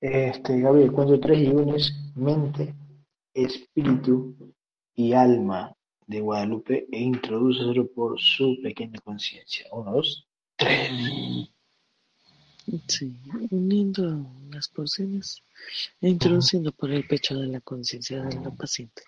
[0.00, 2.74] Este, Gabriel, cuento tres y uno es mente,
[3.34, 4.54] espíritu
[4.94, 5.74] y alma
[6.06, 9.66] de Guadalupe e introdúcelo por su pequeña conciencia.
[9.72, 10.26] Uno, dos,
[10.56, 10.90] tres.
[12.86, 13.16] Sí,
[13.50, 15.42] uniendo las porciones
[16.00, 19.02] e introduciendo por el pecho de la conciencia de la paciente.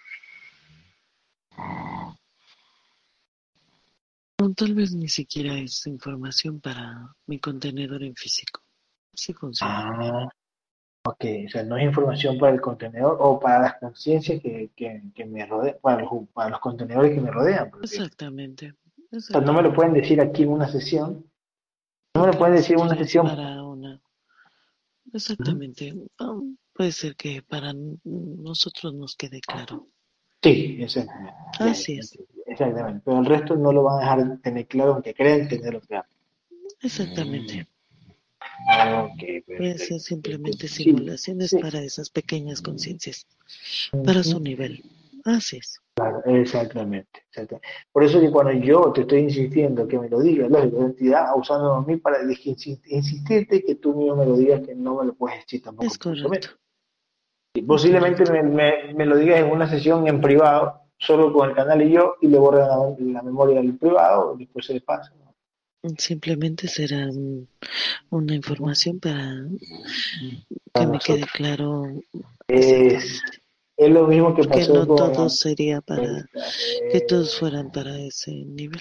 [4.57, 8.63] Tal vez ni siquiera es información para mi contenedor en físico.
[9.13, 10.25] Así funciona.
[10.25, 10.29] Ah,
[11.05, 15.03] ok, o sea, no es información para el contenedor o para las conciencias que, que,
[15.15, 17.71] que me rodean, para los, para los contenedores que me rodean.
[17.71, 18.75] porque, Exactamente.
[19.13, 21.27] o sea, no me lo pueden decir aquí en una sesión.
[22.15, 23.27] No me lo pueden decir en una sesión.
[23.27, 24.01] Para una...
[25.13, 25.95] Exactamente.
[26.19, 26.39] Ah,
[26.73, 27.73] puede ser que para
[28.05, 29.89] nosotros nos quede claro.
[30.43, 31.35] Sí, exactamente.
[31.59, 32.19] Así es.
[32.47, 33.03] Exactamente.
[33.05, 36.09] Pero el resto no lo van a dejar tener claro, aunque crean tenerlo claro.
[36.81, 37.63] Exactamente.
[37.63, 37.69] Ok,
[39.19, 39.85] Puede perfecto.
[39.85, 43.27] ser simplemente simulaciones para esas pequeñas conciencias,
[44.05, 44.83] para su nivel.
[45.25, 45.81] Así es.
[45.97, 47.69] Claro, exactamente, exactamente.
[47.93, 51.75] Por eso que cuando yo te estoy insistiendo que me lo digas, la entidad usando
[51.75, 55.15] a mí para insi- insistirte que tú mismo me lo digas que no me lo
[55.15, 55.87] puedes decir tampoco.
[55.87, 56.49] Es correcto.
[57.55, 61.55] Y posiblemente me, me- me lo digas en una sesión en privado, solo con el
[61.57, 65.13] canal y yo, y le borran la, la memoria del privado, después se le pasa.
[65.23, 65.30] ¿no?
[65.97, 67.49] Simplemente será un-
[68.11, 69.47] una información para
[70.75, 71.85] que me quede claro
[72.49, 73.23] Es,
[73.77, 76.29] es lo mismo que que pasó no con todo la- sería para
[76.93, 78.81] que todos fueran para ese nivel.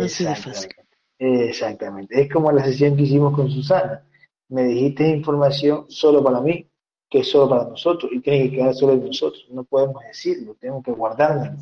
[0.00, 0.70] Así de fácil.
[0.70, 1.48] Exactamente.
[1.48, 2.20] Exactamente.
[2.22, 4.04] Es como la sesión que hicimos con Susana.
[4.48, 6.68] Me dijiste información solo para mí,
[7.08, 9.46] que es solo para nosotros, y tiene que quedar solo en nosotros.
[9.50, 11.56] No podemos decirlo, tenemos que guardármelo.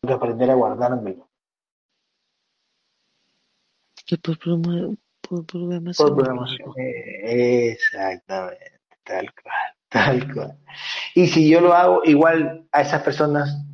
[0.00, 1.28] Tengo que aprender a guardármelo.
[4.06, 6.08] Que por, por programación.
[6.08, 6.72] Por programación.
[6.78, 8.80] Eh, Exactamente.
[9.02, 9.54] Tal cual.
[9.88, 10.58] Tal cual.
[11.14, 13.64] Y si yo lo hago, igual a esas personas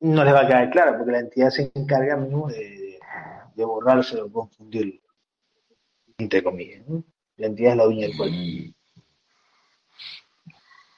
[0.00, 2.98] no les va a quedar claro, porque la entidad se encarga mismo de, de,
[3.54, 5.00] de borrárselo, confundirlo.
[6.18, 6.86] Entre comillas.
[6.88, 7.04] ¿no?
[7.36, 8.36] La entidad es la uña del cuerpo.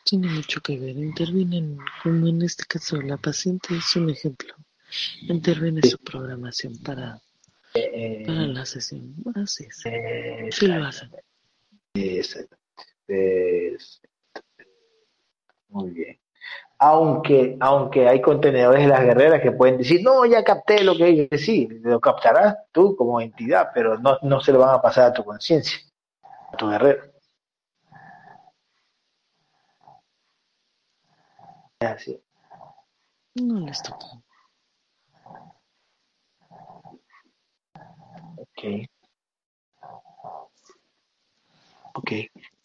[0.05, 0.97] Tiene mucho que ver.
[0.97, 4.55] Intervienen, como en este caso la paciente es un ejemplo.
[5.23, 7.21] Interviene su programación para,
[7.75, 9.15] Eh, para la sesión.
[9.35, 9.85] Así es.
[9.87, 11.11] eh, Sí lo hacen.
[11.93, 12.57] Perfecto.
[15.69, 16.21] Muy bien.
[16.81, 21.15] Aunque, aunque hay contenedores de las guerreras que pueden decir, no, ya capté lo que
[21.15, 25.07] que decir, lo captarás tú como entidad, pero no, no se lo van a pasar
[25.07, 25.79] a tu conciencia,
[26.53, 27.03] a tu guerrero.
[31.81, 32.21] Así.
[33.35, 34.07] No les toca.
[38.59, 38.65] Ok.
[41.95, 42.13] Ok.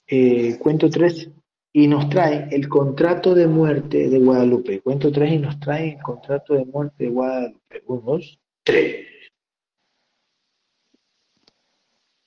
[0.08, 1.30] Eh, cuento tres
[1.72, 4.82] y nos trae el contrato de muerte de Guadalupe.
[4.82, 7.84] Cuento tres y nos trae el contrato de muerte de Guadalupe.
[7.86, 9.06] Uno, dos, tres.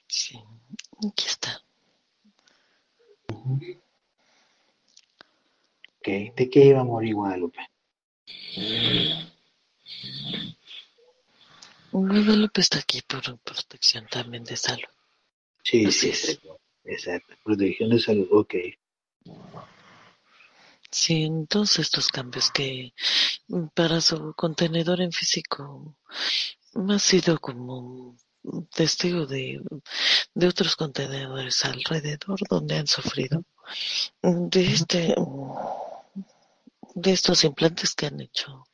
[0.07, 0.39] Sí.
[1.09, 1.61] Aquí está.
[5.99, 6.07] Ok.
[6.37, 7.61] ¿De qué iba a morir Guadalupe?
[11.99, 14.85] Guadalupe está aquí por protección también de salud.
[15.63, 16.25] Sí, Así sí, es.
[16.29, 16.61] exacto.
[16.85, 17.35] Exacto.
[17.43, 18.29] Protección de salud.
[18.33, 18.55] Ok.
[20.91, 22.93] Sí, en todos estos cambios que
[23.49, 25.97] mm, para su contenedor en físico
[26.75, 28.17] ha sido como
[28.75, 29.61] testigo de,
[30.35, 33.43] de otros contenedores alrededor donde han sufrido
[34.23, 36.23] mm, de este mm,
[36.95, 38.65] de estos implantes que han hecho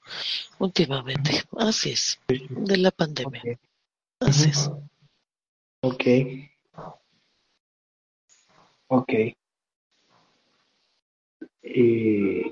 [0.59, 1.43] últimamente.
[1.59, 3.43] Así es, de la pandemia.
[4.21, 4.71] Así es.
[5.83, 6.05] Ok.
[8.89, 9.13] Ok.
[11.63, 12.43] Y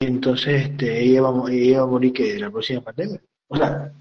[0.00, 3.20] entonces este, ella, va, ella va a morir que la próxima pandemia.
[3.48, 3.92] O sea,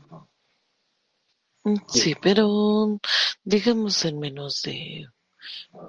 [1.64, 3.00] Mm, Sí, pero
[3.44, 5.08] digamos en menos de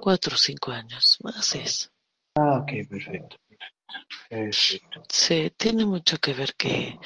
[0.01, 1.91] cuatro o cinco años, así es.
[2.35, 3.37] ah, ok, perfecto.
[4.29, 5.03] Perfecto.
[5.09, 6.97] Sí, tiene mucho que ver que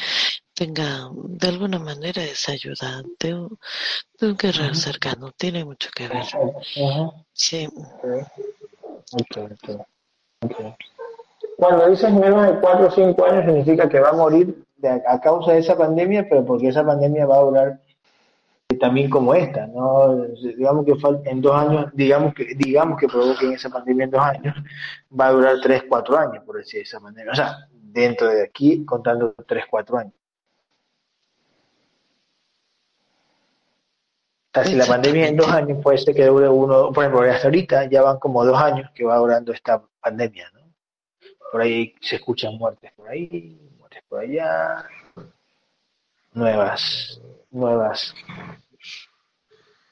[0.53, 3.59] tenga de alguna manera esa ayuda de un,
[4.19, 6.23] de un guerrero cercano, tiene mucho que ver.
[7.33, 7.67] Sí.
[11.57, 15.19] Cuando dices menos de 4 o 5 años significa que va a morir de- a
[15.21, 17.79] causa de esa pandemia, pero porque esa pandemia va a durar
[18.75, 20.15] también como esta, ¿no?
[20.57, 20.93] Digamos que
[21.29, 24.55] en dos años, digamos que digamos que provoquen esa pandemia en dos años,
[25.17, 27.31] va a durar 3, 4 años, por decir de esa manera.
[27.31, 30.13] O sea, dentro de aquí, contando 3, 4 años.
[34.53, 37.29] O sea, si la pandemia en dos años puede ser que dure uno, por ejemplo,
[37.29, 40.61] hasta ahorita ya van como dos años que va durando esta pandemia, ¿no?
[41.51, 44.85] Por ahí se escuchan muertes por ahí, muertes por allá,
[46.33, 47.19] nuevas,
[47.51, 48.13] nuevas,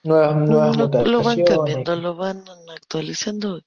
[0.04, 2.44] nuevas, nuevas lo, lo van cambiando, lo van
[2.76, 3.62] actualizando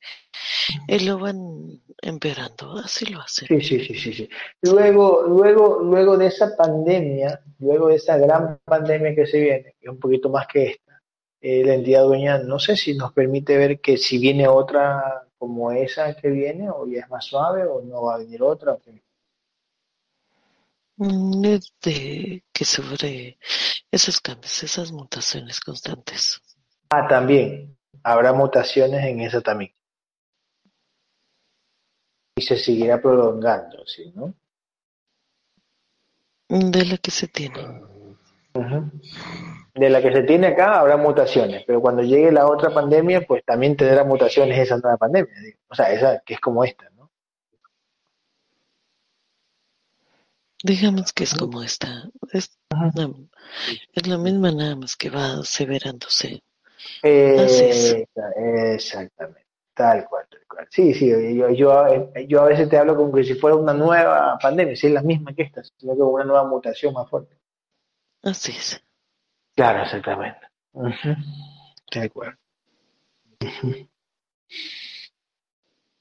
[0.87, 3.49] y lo van empeorando, así lo hacen.
[3.49, 4.29] Sí, sí, sí, sí, sí.
[4.63, 9.87] Luego, luego, luego de esa pandemia, luego de esa gran pandemia que se viene, que
[9.87, 11.03] es un poquito más que esta,
[11.41, 15.71] eh, la entidad dueña, no sé si nos permite ver que si viene otra como
[15.73, 18.73] esa que viene, o ya es más suave, o no va a venir otra.
[18.73, 18.81] o.
[20.99, 21.43] Mm,
[21.83, 23.39] de que sobre
[23.91, 26.41] esos cambios, esas mutaciones constantes.
[26.91, 29.73] Ah, también, habrá mutaciones en esa también.
[32.37, 34.35] Y se seguirá prolongando, ¿sí, no?
[36.49, 37.83] Mm, De la que se tiene.
[39.75, 43.45] De la que se tiene acá habrá mutaciones, pero cuando llegue la otra pandemia, pues
[43.45, 45.31] también tendrá mutaciones esa nueva pandemia.
[45.69, 46.96] O sea, esa que es como esta, ¿no?
[50.63, 52.09] Digamos que es como esta.
[52.33, 52.59] Es,
[54.07, 56.43] la misma nada más que va aseverándose.
[57.03, 57.99] Esa-
[58.75, 60.67] exactamente, tal cual, tal cual.
[60.71, 64.39] Sí, sí, yo, yo, yo a veces te hablo como que si fuera una nueva
[64.41, 67.37] pandemia, si es la misma que esta, sino que una nueva mutación más fuerte.
[68.23, 68.83] Así es.
[69.55, 70.41] Claro, exactamente.
[70.73, 71.15] Ujú,
[71.91, 72.39] Tal cual.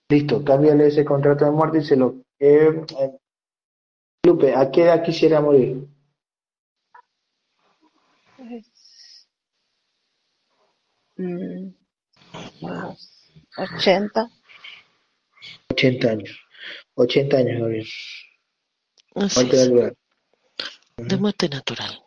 [0.09, 2.15] Listo, cámbiale ese contrato de muerte y se lo...
[2.39, 3.11] eh, eh,
[4.25, 5.87] Lupe, ¿a qué edad quisiera morir?
[8.35, 9.27] Pues,
[11.17, 11.67] mm,
[12.61, 14.27] unos 80.
[15.69, 16.39] 80 años.
[16.95, 17.87] 80 años, Gabriel.
[19.13, 19.69] Así Muerte es.
[19.69, 19.97] natural.
[20.97, 22.03] De muerte natural.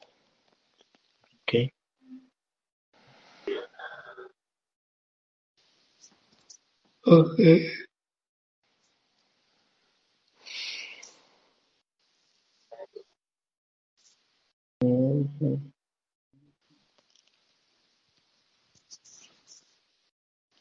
[1.43, 1.73] Ok.
[7.05, 7.88] Ok.
[15.19, 15.61] Ujú.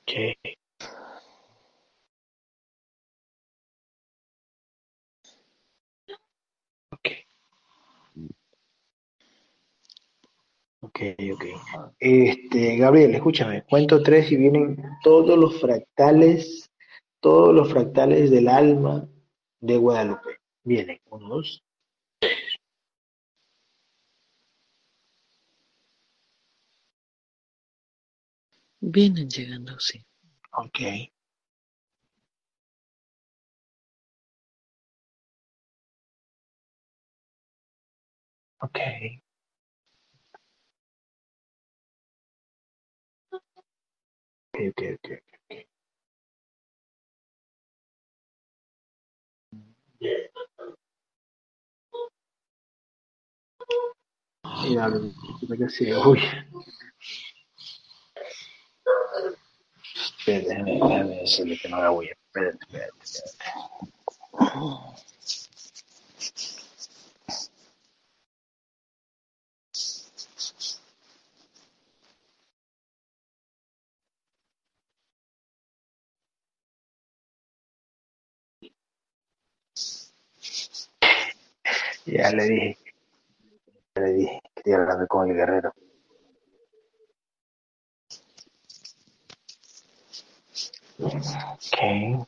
[0.02, 0.58] Ok.
[6.92, 7.28] Ok.
[10.80, 11.00] Ok,
[11.34, 11.44] ok.
[12.00, 16.70] Este, Gabriel, escúchame, cuento tres y vienen todos los fractales,
[17.20, 19.08] todos los fractales del alma
[19.60, 20.38] de Guadalupe.
[20.64, 21.64] Vienen, uno, dos.
[28.82, 30.04] Vienen llegando, sí.
[30.54, 30.80] Ok.
[38.60, 38.78] Ok.
[44.54, 45.12] Ok, ok, ok.
[45.52, 45.68] ok.
[54.74, 56.20] Ya, disculpa que sí, uy.
[60.20, 62.12] Espérate, déjame, decirle que no haga bulla.
[62.12, 63.38] Espérate, espérate, espérate.
[82.08, 82.78] Ya le dije,
[83.96, 85.74] ya le dije que estoy hablando con el guerrero.
[91.00, 92.28] Ok.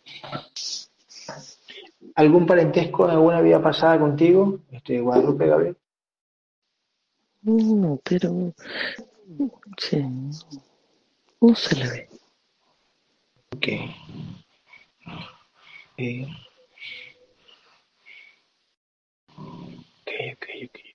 [2.15, 5.77] ¿Algún parentesco en alguna vida pasada contigo, este, Guadalupe Gabriel?
[7.41, 8.53] No, pero
[9.77, 10.05] sí.
[11.41, 12.09] No se le ve.
[13.55, 13.67] Ok.
[15.97, 16.27] Eh.
[19.37, 20.88] Ok, ok, ok,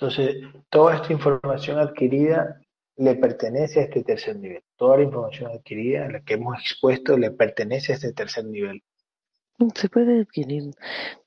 [0.00, 0.36] Entonces,
[0.70, 2.60] toda esta información adquirida
[2.98, 4.62] le pertenece a este tercer nivel.
[4.76, 8.80] Toda la información adquirida, la que hemos expuesto, le pertenece a este tercer nivel.
[9.74, 10.70] Se puede adquirir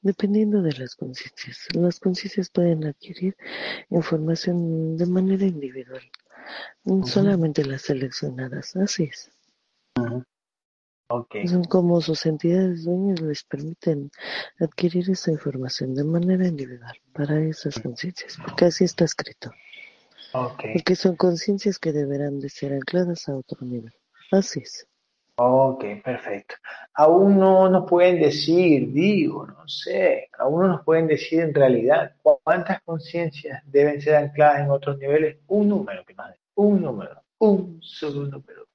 [0.01, 1.67] dependiendo de las conciencias.
[1.74, 3.36] Las conciencias pueden adquirir
[3.89, 6.03] información de manera individual,
[7.03, 8.78] solamente las seleccionadas.
[8.78, 9.32] Así es.
[11.47, 14.12] Son como sus entidades dueñas les permiten
[14.59, 19.51] adquirir esa información de manera individual para esas conciencias, porque así está escrito.
[20.34, 20.64] Ok.
[20.74, 23.93] Porque son conciencias que deberán de ser ancladas a otro nivel.
[24.32, 24.88] Así es.
[25.36, 26.55] Ok, perfecto.
[26.93, 32.16] Aún no nos pueden decir, digo, no sé, aún no nos pueden decir en realidad
[32.22, 35.38] cuántas conciencias deben ser ancladas en otros niveles.
[35.47, 38.68] Un número, que más, un número, un solo número.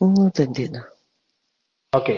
[0.00, 0.80] No te entiendo.
[1.94, 2.10] Ok,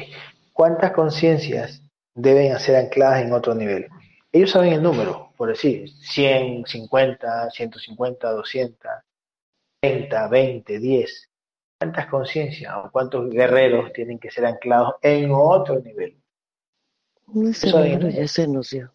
[0.53, 1.83] ¿cuántas conciencias
[2.15, 3.89] deben ser ancladas en otro nivel?
[4.33, 8.91] Ellos saben el número, por decir, 100, 50, 150, 200,
[9.81, 11.31] 30, 20, 10.
[11.79, 16.21] ¿Cuántas conciencias o cuántos guerreros tienen que ser anclados en otro nivel?
[17.35, 18.93] Ese Eso número ya se dio.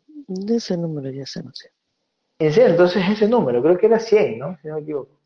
[0.56, 1.52] Ese número ya se dio.
[2.38, 4.58] En serio, entonces ese número, creo que era 100, ¿no?
[4.62, 5.18] Si no me equivoco.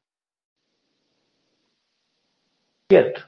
[2.87, 3.21] Cierto.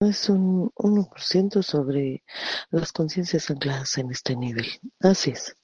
[0.00, 2.22] Es un 1% sobre
[2.70, 4.66] las conciencias ancladas en este nivel.
[5.00, 5.56] Así es.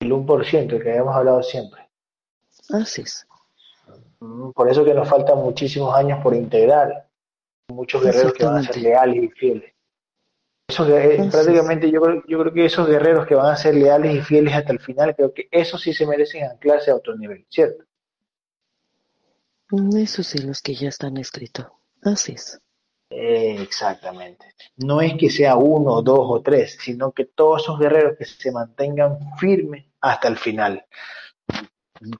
[0.00, 1.88] El 1% que habíamos hablado siempre.
[2.70, 3.26] Así es.
[4.20, 7.08] Mm, Por eso que nos faltan muchísimos años por integrar.
[7.68, 9.72] Muchos guerreros que van a ser leales y fieles.
[10.68, 10.88] Esos,
[11.30, 14.54] prácticamente yo creo, yo creo que esos guerreros que van a ser leales y fieles
[14.54, 17.84] hasta el final, creo que esos sí se merecen anclarse a otro nivel, ¿cierto?
[19.96, 21.66] Eso sí, los que ya están escritos.
[22.02, 22.60] Así es.
[23.10, 24.46] Eh, exactamente.
[24.76, 28.50] No es que sea uno, dos o tres, sino que todos esos guerreros que se
[28.50, 30.84] mantengan firmes hasta el final.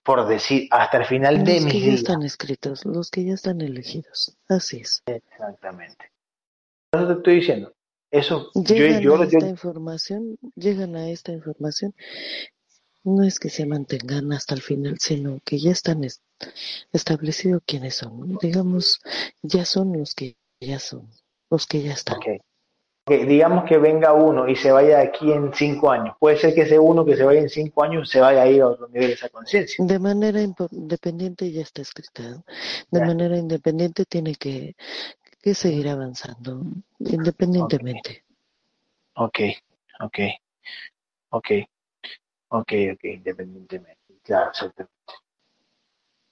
[0.02, 1.98] Por decir, hasta el final de Los mis que ya días.
[1.98, 4.36] están escritos, los que ya están elegidos.
[4.48, 5.02] Así es.
[5.06, 6.12] Exactamente.
[6.92, 7.72] Eso te estoy diciendo.
[8.10, 11.94] Eso, Llegan yo, a yo- esta información, llegan a esta información,
[13.04, 16.22] no es que se mantengan hasta el final, sino que ya están es-
[16.92, 18.38] establecidos quiénes son.
[18.40, 19.00] Digamos,
[19.42, 21.08] ya son los que ya son,
[21.50, 22.18] los que ya están.
[22.18, 22.26] ok.
[23.08, 26.16] Ok, digamos que venga uno y se vaya de aquí en cinco años.
[26.18, 28.62] Puede ser que ese uno que se vaya en cinco años se vaya a ir
[28.62, 29.84] a otro nivel de esa conciencia.
[29.84, 32.42] De manera independiente ya está escrita.
[32.90, 33.06] De Ya.
[33.06, 34.74] manera independiente tiene que,
[35.40, 36.62] que seguir avanzando,
[36.98, 38.24] independientemente.
[39.14, 39.38] Ok,
[40.00, 40.18] ok,
[41.30, 41.48] ok,
[42.48, 44.18] ok, ok, independientemente.
[44.24, 44.92] Claro, exactamente.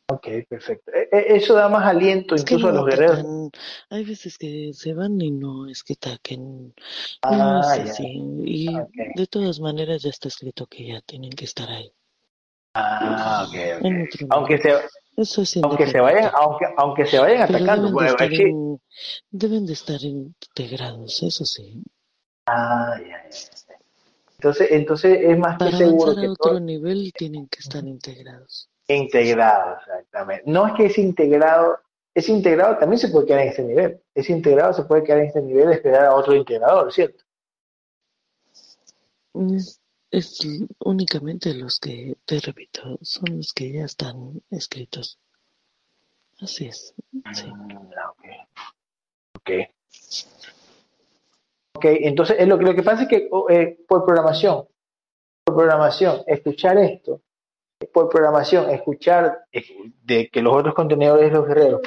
[0.09, 0.93] Ok, perfecto.
[0.93, 3.19] E- e- Eso da más aliento Es que incluso a no los guerreros.
[3.21, 3.51] atacan.
[3.89, 6.75] Hay veces que se van y no es que ataquen.
[7.23, 7.91] No Ah, es ya.
[7.93, 8.23] así.
[8.45, 8.91] Y Ok.
[9.15, 11.91] de todas maneras ya está escrito que ya tienen que estar ahí.
[12.75, 13.85] Ah, ok, ok.
[13.87, 14.75] En otro Aunque se,
[15.17, 18.33] Eso es aunque se vayan, aunque, aunque se vayan Pero atacando, deben de, bueno, estar
[18.33, 18.81] es que- en-
[19.31, 21.83] deben de estar integrados, eso sí.
[22.47, 23.39] Ah, ya, ya,
[23.69, 23.75] ya.
[24.39, 27.61] Entonces, entonces es más que Para seguro avanzar que a otro todo nivel tienen que
[27.61, 28.69] estar integrados.
[28.89, 30.45] Integrado, exactamente.
[30.47, 31.79] No es que es integrado,
[32.15, 34.01] es integrado también se puede quedar en este nivel.
[34.15, 37.25] Es integrado, se puede quedar en este nivel y esperar a otro integrador, ¿cierto?
[39.35, 39.81] Es,
[40.11, 40.39] es
[40.81, 45.19] únicamente los que, te repito, son los que ya están escritos.
[46.41, 46.95] Así es.
[47.33, 47.47] Sí.
[47.47, 48.25] Mm, ah, ok.
[49.39, 49.51] Ok.
[51.77, 54.69] Ok, entonces es lo, que- lo que pasa es que oh, eh, por programación,
[55.45, 57.21] por programación, escuchar esto,
[57.95, 59.45] por programación, escuchar
[60.03, 61.81] de que los otros contenedores los guerreros.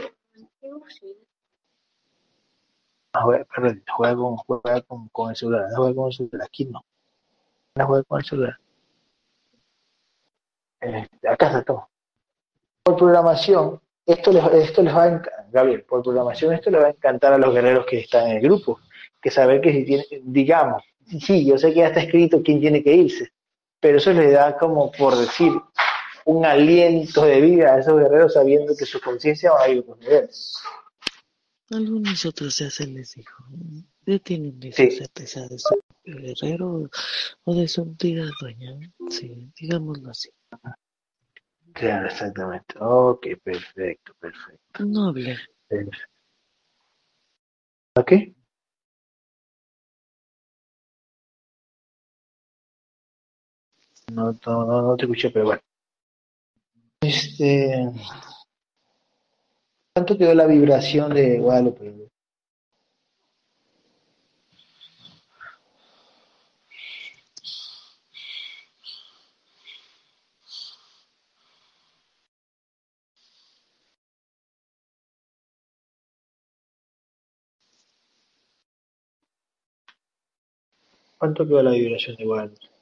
[3.12, 6.42] Ah, juega, perdón, juega con, juega con, con el celular, no juega con el celular,
[6.46, 6.86] aquí no.
[7.76, 8.58] No juega con el celular.
[10.80, 11.90] Eh, acá está todo.
[12.84, 16.86] Por programación, esto les, esto les va a encantar, Gabriel, por programación esto les va
[16.86, 18.80] a encantar a los guerreros que están en el grupo,
[19.22, 20.84] que saber que si tiene, digamos,
[21.20, 23.34] sí, yo sé que ya está escrito quién tiene que irse,
[23.82, 25.52] pero eso les da como por decir
[26.28, 29.82] un aliento de vida a esos guerreros sabiendo que su conciencia va a ir a
[29.82, 30.54] otros niveles.
[31.72, 33.44] Algunos otros se les dijo.
[34.06, 34.92] Ya tienen esa Sí.
[34.92, 36.90] certeza de su guerrero
[37.46, 38.78] o de su entidad dueña.
[39.10, 40.30] Sí, digámoslo así.
[41.74, 42.76] Claro, exactamente.
[42.80, 44.86] Ok, perfecto, perfecto.
[44.86, 45.38] Noble.
[45.70, 45.98] perfecto.
[47.96, 48.12] ¿Ok?
[54.12, 55.62] No, no, no, no te escuché, pero bueno.
[57.02, 57.92] Este,
[59.94, 62.10] ¿cuánto quedó la vibración de Guadalupe?
[81.20, 82.77] ¿Cuánto quedó la vibración de Guadalupe?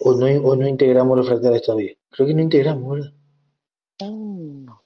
[0.00, 1.92] ¿O no, o no integramos los fractales todavía?
[2.10, 3.12] Creo que no integramos, ¿verdad?
[4.00, 4.82] No.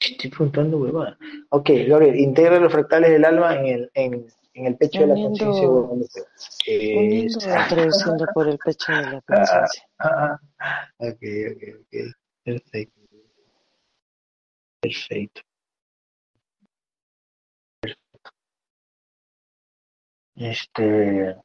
[0.00, 1.18] Estoy preguntando, huevada.
[1.50, 5.14] Ok, Gabriel, integra los fractales del alma en el, en, en el pecho de la
[5.14, 6.20] conciencia Guadalupe.
[6.96, 9.84] Uniendo Es- o introduciendo por el pecho de la conciencia.
[9.98, 11.22] Ah, ah, ok,
[11.52, 12.14] ok, ok.
[12.44, 13.00] Perfecto.
[14.80, 15.40] Perfecto.
[20.36, 21.36] Este.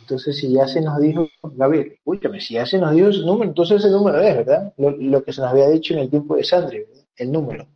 [0.00, 3.48] Entonces, si ya se nos dijo, Gabriel, escúchame, si ya se nos dio ese número,
[3.48, 4.72] entonces ese número es, ¿verdad?
[4.76, 7.04] Lo, lo que se nos había dicho en el tiempo de Sandri, ¿verdad?
[7.16, 7.66] El número.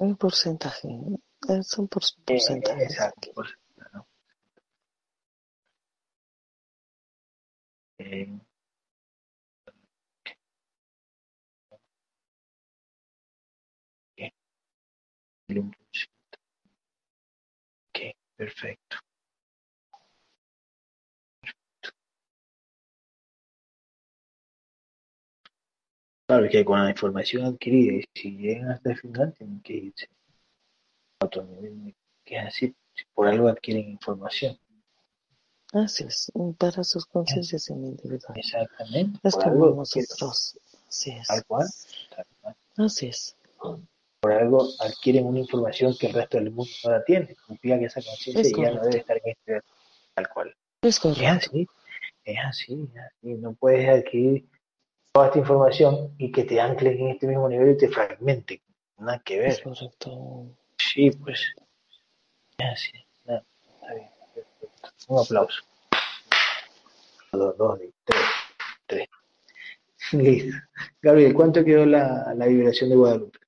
[0.00, 0.88] Un porcentaje.
[1.48, 2.90] eh, Son por Eh, porcentajes.
[2.90, 3.30] exacto.
[3.34, 3.46] por-
[3.92, 4.06] ¿no?
[7.98, 8.40] Eh,
[15.58, 15.74] 1%.
[17.90, 18.96] Ok, perfecto.
[26.26, 30.08] Claro, es que con la información adquirida, si llegan hasta el final, tienen que irse
[31.20, 31.94] a otro nivel.
[32.24, 34.58] Que es así, si por algo adquieren información.
[35.72, 36.30] Así es.
[36.58, 38.46] Para sus conciencias individuales.
[38.46, 39.18] Exactamente.
[39.22, 40.58] Es como nosotros.
[40.88, 41.26] Así es.
[41.26, 41.66] Tal cual,
[42.14, 42.56] tal cual.
[42.76, 43.36] Así es.
[44.22, 47.34] Por algo adquieren una información que el resto del mundo no la tiene.
[47.44, 49.60] Significa que esa conciencia Es ya no debe estar en este
[50.14, 50.54] tal cual.
[50.82, 51.66] Es Es así,
[52.24, 53.34] es así, es así.
[53.34, 54.46] No puedes adquirir
[55.12, 58.60] toda esta información y que te anclen en este mismo nivel y te fragmenten.
[58.98, 59.74] Nada que Es ver.
[59.74, 60.46] correcto.
[60.78, 61.40] Sí, pues.
[62.58, 62.92] Es así.
[63.24, 63.44] Nada,
[63.74, 64.08] está bien.
[64.34, 64.70] perfecto.
[65.08, 65.62] Un aplauso.
[67.32, 68.20] Dos, dos, tres,
[68.86, 69.08] tres.
[70.12, 70.56] Listo.
[71.00, 73.38] Gabriel, ¿cuánto quedó la, la vibración de Guadalupe?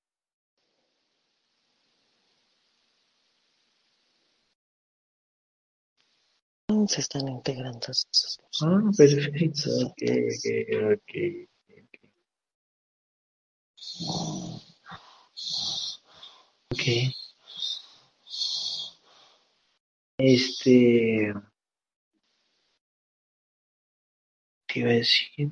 [6.85, 9.70] Aún se están integrando esas Ah, perfecto.
[9.70, 10.45] Esos Ok, fractales.
[10.93, 11.14] ok,
[16.70, 17.14] ok.
[20.18, 21.32] Este.
[24.66, 25.51] Te iba a decir.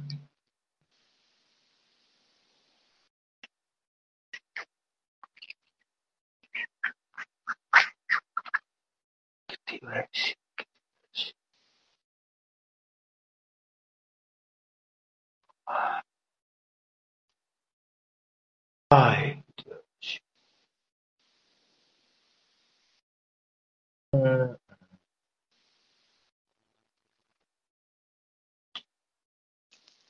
[9.46, 10.36] ¿Qué te iba a decir?
[18.94, 20.20] Ay, Dios.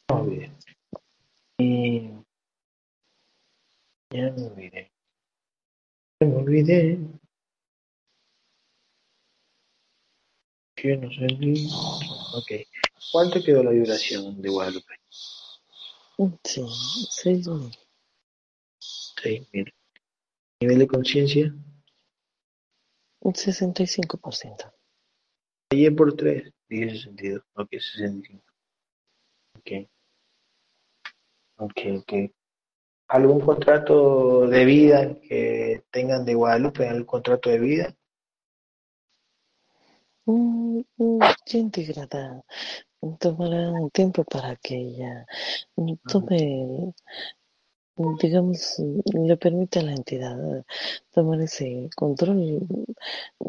[0.09, 0.53] Olvidé.
[1.59, 2.11] Y
[4.11, 4.93] ya me olvidé.
[6.21, 6.99] Ya me olvidé.
[10.75, 11.71] Que no sé ni-
[12.35, 12.51] Ok.
[13.13, 14.95] ¿Cuánto quedó la vibración de Guadalupe?
[16.45, 16.65] Sí,
[17.11, 17.71] seis mil.
[19.23, 19.73] 6.000.
[20.61, 21.55] Nivel de conciencia.
[23.21, 24.73] Un 65%.
[25.71, 26.53] Ayer por 3.
[26.69, 27.43] Dije 62.
[27.55, 28.45] Ok, 65.
[29.59, 29.89] Ok.
[31.57, 32.13] Ok, ok.
[33.09, 36.89] ¿Algún contrato de vida que tengan de Guadalupe?
[36.89, 37.97] ¿Algún contrato de vida?
[40.27, 40.81] Mm,
[41.47, 42.43] Ya integrada.
[43.19, 45.27] Tomará un tiempo para que ella
[45.77, 46.95] mm, tome,
[47.97, 48.77] digamos,
[49.13, 50.65] le permita a la entidad
[51.13, 52.61] tomar ese control y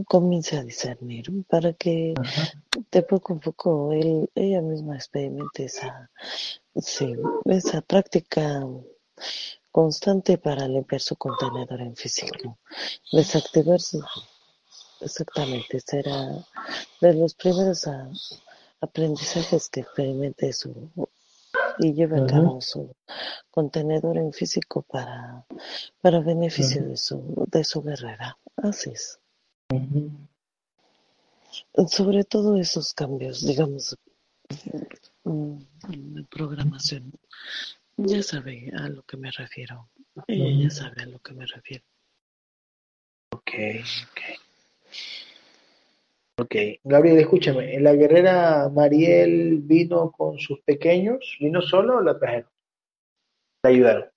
[0.05, 2.13] comience a discernir para que
[2.91, 6.09] de poco a poco él, ella misma experimente esa,
[6.75, 7.13] sí,
[7.45, 8.65] esa práctica
[9.71, 12.59] constante para limpiar su contenedor en físico.
[13.11, 14.03] Desactivar su,
[15.01, 16.45] exactamente, será
[17.01, 18.09] de los primeros a-
[18.81, 20.73] aprendizajes que experimente su
[21.80, 22.30] y lleve a Ujú.
[22.30, 22.95] cabo su
[23.51, 25.45] contenedor en físico para,
[26.01, 28.38] para beneficio de su, de su guerrera.
[28.57, 29.19] Así es.
[31.88, 33.97] Sobre todo esos cambios, digamos,
[35.24, 35.57] mm,
[35.88, 37.11] de programación.
[37.97, 39.89] Ya sabe a lo que me refiero.
[40.28, 41.84] Ella ya sabe a lo que me refiero.
[43.32, 43.51] Ok,
[44.11, 44.42] ok.
[46.36, 51.38] Ok, Gabriel, escúchame, ¿la guerrera Mariel vino con sus pequeños?
[51.39, 52.49] ¿Vino sola o la trajeron?
[53.63, 54.09] ¿La ayudaron?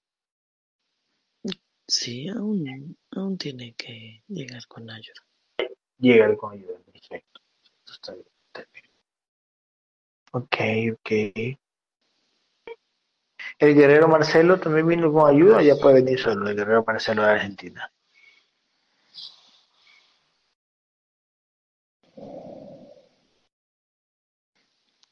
[1.86, 5.20] Sí, aún, aún tiene que llegar con ayuda.
[5.98, 7.40] Llegaron con ayuda, perfecto.
[7.86, 8.86] Está bien, está bien.
[10.32, 10.56] Ok,
[10.94, 11.58] ok.
[13.58, 16.48] ¿El guerrero Marcelo también vino con ayuda o ya puede venir solo?
[16.48, 17.92] El guerrero Marcelo de Argentina.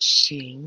[0.06, 0.58] Sí,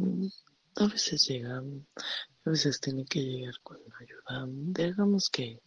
[0.77, 4.47] a veces llega, a veces tiene que llegar con ayuda.
[4.47, 5.61] Digamos que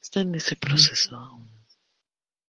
[0.00, 1.50] está en ese proceso aún.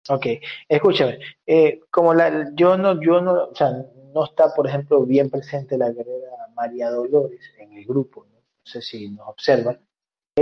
[0.09, 0.27] Ok,
[0.69, 5.29] escúchame, eh, como la, yo no, yo no, o sea, no está, por ejemplo, bien
[5.29, 8.37] presente la guerrera María Dolores en el grupo, ¿no?
[8.37, 9.85] No sé si nos observan.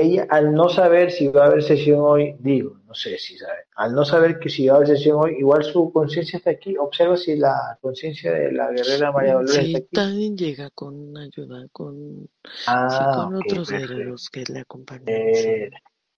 [0.00, 3.64] Ella, al no saber si va a haber sesión hoy, digo, no sé si sabe,
[3.76, 6.76] al no saber que si va a haber sesión hoy, igual su conciencia está aquí,
[6.76, 9.88] observa si la conciencia de la guerrera María Dolores está Sí, aquí.
[9.92, 13.94] también llega con ayuda, con, sí, Ah, con otros perfecto.
[13.94, 15.04] guerreros que le acompañan.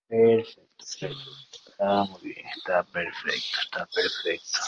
[0.09, 1.07] Perfecto, sí.
[1.70, 4.59] está muy bien, está perfecto, está perfecto.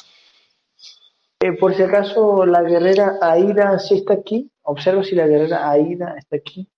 [1.41, 4.49] Eh, por si acaso, la guerrera Aida sí está aquí.
[4.63, 6.69] Observa si la guerrera Aida está aquí.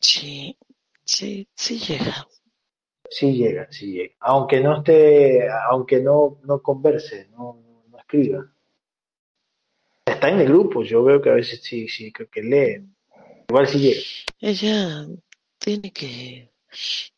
[0.00, 0.56] Sí,
[1.04, 2.26] sí, sí llega.
[3.08, 4.14] Sí llega, sí llega.
[4.20, 8.52] Aunque no esté, aunque no, no converse, no, no, escriba.
[10.04, 12.86] Está en el grupo, yo veo que a veces sí, sí, creo que lee.
[13.48, 14.00] Igual sí llega.
[14.40, 15.06] Ella
[15.58, 16.50] tiene que,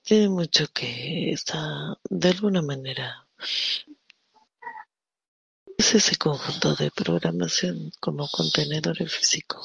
[0.02, 3.26] tiene mucho que está, de alguna manera,
[5.76, 9.64] es ese conjunto de programación como contenedor físico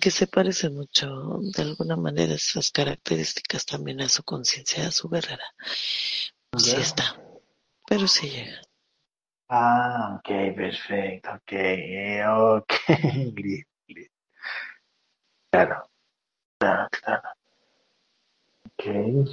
[0.00, 5.08] que se parece mucho, de alguna manera, esas características también a su conciencia, a su
[5.08, 5.44] guerrera.
[6.56, 6.80] Sí Ya.
[6.80, 7.20] está,
[7.88, 8.60] pero sí llega.
[9.48, 11.52] Ah, ok, perfecto, ok,
[12.58, 12.72] ok.
[15.50, 15.82] Claro,
[16.58, 17.28] claro, claro.
[18.64, 19.28] Ok.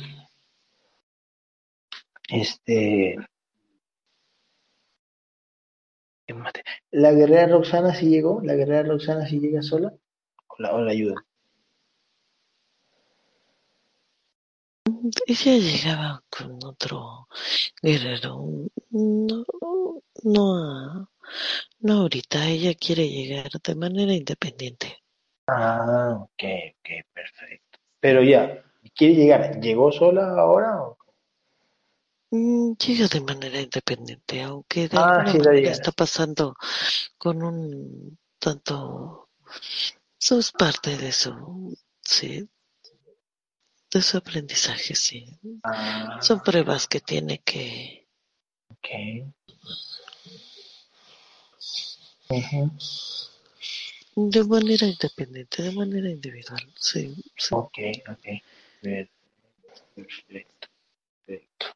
[2.28, 3.26] Este, ¿qué más te-
[6.92, 8.42] ¿La guerrera Roxana sí llegó?
[8.44, 9.94] ¿La guerrera Roxana sí llega sola?
[10.48, 11.16] ¿O la, o la ayuda?
[15.28, 17.28] Ella llegaba con otro
[17.82, 18.46] guerrero,
[18.92, 19.46] no,
[20.24, 21.10] no,
[21.80, 24.98] no ahorita, ella quiere llegar de manera independiente.
[25.48, 26.44] Ah, ok,
[26.80, 27.80] ok, perfecto.
[28.00, 28.64] Pero ya,
[28.96, 29.60] ¿quiere llegar?
[29.60, 30.84] ¿Llegó sola ahora?
[30.84, 30.98] o-
[32.32, 36.56] Llega de manera independiente, aunque de Ah, alguna sí, la manera está pasando
[37.18, 39.30] con un tanto,
[40.20, 42.48] eso es parte de su, sí,
[43.92, 45.26] de su aprendizaje, sí.
[45.64, 48.08] Ah, Son pruebas que tiene que,
[48.72, 48.88] ok.
[52.30, 52.72] Ujú,
[54.32, 57.56] de manera independiente, de manera individual, sí, sí.
[57.56, 57.78] Ok,
[58.08, 58.26] ok.
[58.82, 60.68] Perfecto,
[61.28, 61.68] perfecto,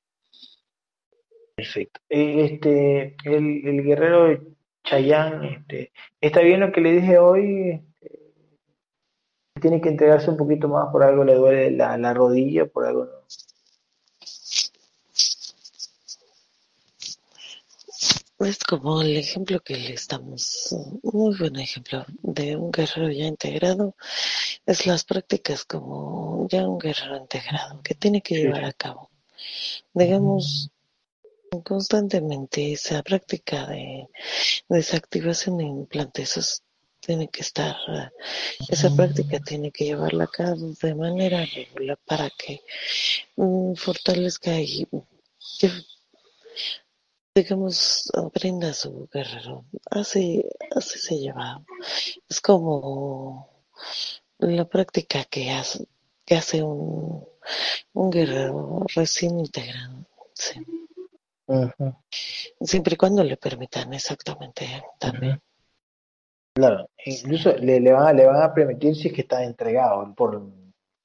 [1.55, 1.99] perfecto.
[2.09, 7.81] Eh, Este, el, el guerrero Chayán, este, ¿está bien lo que le dije hoy?
[9.61, 13.05] Tiene que entregarse un poquito más, por algo le duele la, la rodilla, por algo
[13.05, 13.11] no.
[18.45, 23.95] Es como el ejemplo que le estamos, muy buen ejemplo de un guerrero ya integrado,
[24.65, 29.09] es las prácticas como ya un guerrero integrado que tiene que llevar a cabo.
[29.93, 30.72] Digamos,
[31.61, 34.07] constantemente esa práctica de
[34.69, 36.63] desactivación de implantes, eso es-
[36.99, 38.09] tiene que estar, eh,
[38.69, 42.61] esa práctica tiene que llevarla a cabo de manera regular para que
[43.35, 44.87] mm, fortalezca y
[45.59, 45.69] que,
[47.35, 49.65] digamos, aprenda a su guerrero.
[49.89, 50.45] Así,
[50.75, 51.61] así se lleva.
[52.29, 53.49] Es como
[54.39, 55.85] la práctica que hace,
[56.25, 57.25] que hace un,
[57.93, 60.05] un guerrero recién integrado.
[60.33, 60.59] Sí.
[62.61, 65.41] Siempre y cuando le permitan, exactamente, también.
[66.55, 70.13] Claro, incluso le, le van a, le van a permitir si es que está entregado
[70.15, 70.39] por,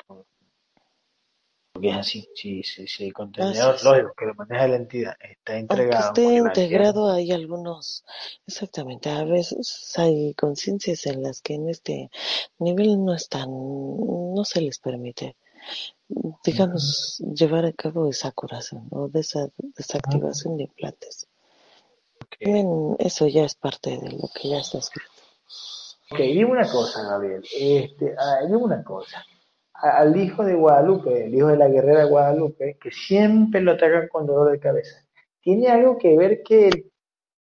[0.06, 0.26] por-
[1.72, 5.52] porque es así, si, si, si el contenedor, lógico, que lo maneja la entidad está
[5.54, 8.04] Aunque entregado, esté la entidad integrado, hay algunos,
[8.46, 12.10] exactamente, a veces hay conciencias en las que en este
[12.58, 15.36] nivel no están, no se les permite.
[16.44, 21.26] Digamos, llevar a cabo esa curación o de esa desactivación de implantes.
[22.40, 25.10] Bien, eso ya es parte de lo que ya está escrito.
[26.10, 27.42] Ok, dime una cosa, Gabriel.
[27.58, 29.24] Este, ah, dime una cosa.
[29.74, 34.08] A- Al hijo de Guadalupe, el hijo de la guerrera Guadalupe, que siempre lo atacan
[34.08, 35.04] con dolor de cabeza,
[35.40, 36.70] ¿tiene algo que ver que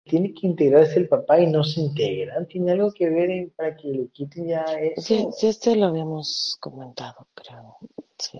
[0.03, 2.45] tiene que integrarse el papá y no se integran?
[2.47, 5.01] ¿Tiene algo que ver en- para que le quiten ya eso?
[5.01, 7.77] Sí, sí, este lo habíamos comentado, creo.
[8.23, 8.39] Sí,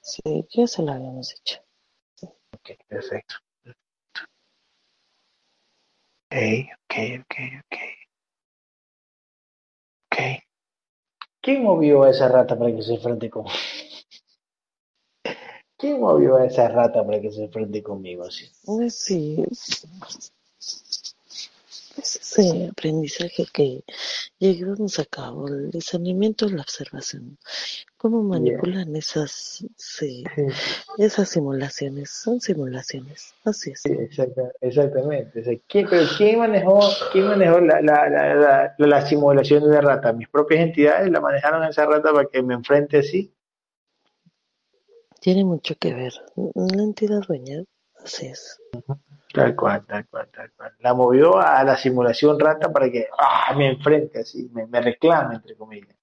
[0.00, 1.60] sí, ya se lo habíamos dicho.
[2.54, 3.36] Ok, perfecto.
[6.30, 6.36] Ok,
[6.84, 7.76] ok, ok, ok.
[10.12, 10.18] Ok.
[11.40, 13.56] ¿Quién movió a esa rata para que se enfrente conmigo?
[15.78, 18.24] ¿Quién movió a esa rata para que se enfrente conmigo?
[18.26, 19.36] Eh, Sí,
[21.98, 23.84] es, es ese aprendizaje que
[24.38, 27.38] llevamos a cabo, el discernimiento, la observación.
[27.96, 30.22] ¿Cómo manipulan esas, sí,
[30.98, 32.10] esas simulaciones?
[32.10, 33.80] Son simulaciones, así es.
[33.82, 35.40] Sí, exacta- exactamente.
[35.40, 36.80] O sea, ¿quién, pero ¿quién manejó,
[37.12, 40.12] quién manejó la, la, la, la, la simulación de la rata?
[40.12, 43.32] Mis propias entidades la manejaron a esa rata para que me enfrente así.
[45.20, 46.12] Tiene mucho que ver.
[46.54, 47.64] La entidad dueña,
[48.04, 48.60] así es.
[49.36, 50.72] Tal cual, tal cual, tal cual.
[50.80, 55.36] La movió a la simulación rata para que ah, me enfrente así, me, me reclame,
[55.36, 55.94] entre comillas.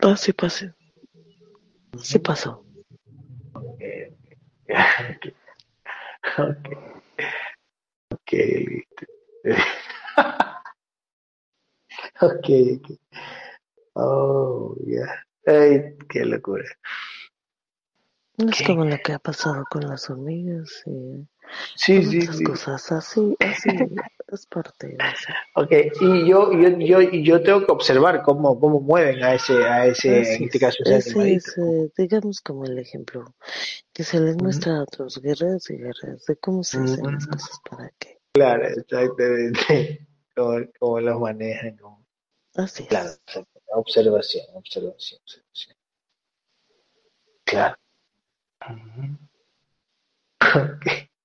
[0.00, 0.74] Pase, pase.
[2.02, 2.64] Sí pasó.
[3.54, 3.80] Ok,
[4.68, 5.34] ok,
[8.14, 9.06] ok, listo.
[12.20, 12.46] ok,
[12.76, 12.86] ok.
[13.94, 15.06] Oh, ya.
[15.46, 16.64] Ay, qué locura.
[18.38, 21.26] Es como lo que ha pasado con las hormigas y
[21.76, 22.44] Sí, con sí, otras sí.
[22.44, 22.92] cosas.
[22.92, 23.68] Así, así
[24.28, 25.32] es parte de eso.
[25.54, 25.70] Ok,
[26.00, 30.20] y yo, yo, yo, yo tengo que observar cómo, cómo mueven a ese, a ese,
[30.20, 30.60] Así en este es.
[30.60, 33.34] caso, ese es, eh, digamos, como el ejemplo
[33.92, 37.30] que se les muestra a otros guerreros y guerreras de cómo se hacen las Ujú.
[37.32, 38.18] cosas para que.
[38.34, 40.06] Claro, exactamente.
[40.36, 41.76] Cómo, cómo los manejan.
[41.78, 42.04] cómo-
[42.56, 42.88] Así es.
[42.90, 43.10] Claro,
[43.72, 45.76] observación, observación, observación.
[47.44, 47.76] Claro.
[48.70, 49.18] Ujú.
[50.40, 50.86] Ok.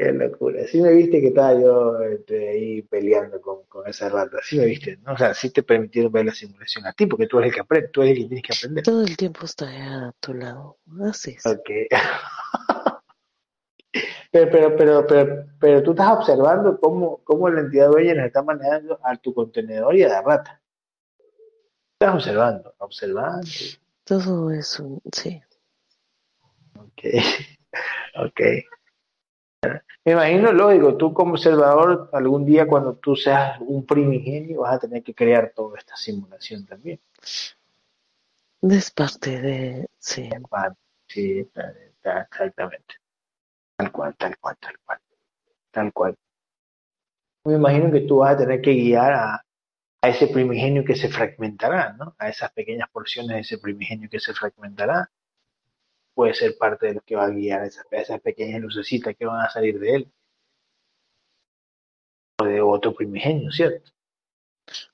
[0.00, 0.66] Qué locura.
[0.66, 4.38] Sí me viste que estaba yo este, ahí peleando con, con esa rata.
[4.42, 5.12] Sí me viste, ¿no?
[5.12, 7.60] O sea, sí te permitieron ver la simulación a ti, porque tú eres el que
[7.60, 8.84] aprende, tú eres el que tienes que aprender.
[8.84, 10.78] Todo el tiempo está a tu lado.
[11.02, 11.44] Así es.
[11.44, 11.70] Ok.
[14.32, 18.40] Pero, pero, pero, pero, pero tú estás observando cómo, cómo la entidad dueña nos está
[18.42, 20.62] manejando a tu contenedor y a la rata.
[21.94, 23.48] Estás observando, observando.
[24.04, 25.00] Todo es un.
[25.12, 25.42] Sí.
[26.80, 27.00] Ok,
[28.16, 28.40] ok.
[30.04, 34.78] Me imagino, lógico, tú como observador, algún día cuando tú seas un primigenio vas a
[34.80, 37.00] tener que crear toda esta simulación también.
[38.62, 39.86] Es parte de.
[39.98, 40.28] Sí.
[41.08, 42.94] Sí, está- está- exactamente.
[43.76, 44.98] Tal cual, tal cual, tal cual.
[45.72, 46.16] Tal cual.
[47.44, 49.34] Me imagino que tú vas a tener que guiar a,
[50.02, 52.14] a ese primigenio que se fragmentará, ¿no?
[52.18, 55.10] A esas pequeñas porciones de ese primigenio que se fragmentará.
[56.20, 59.48] Puede ser parte de lo que va a guiar esas, pequeñas lucecitas que van a
[59.48, 60.12] salir de él.
[62.42, 63.90] O de otro primigenio, ¿cierto?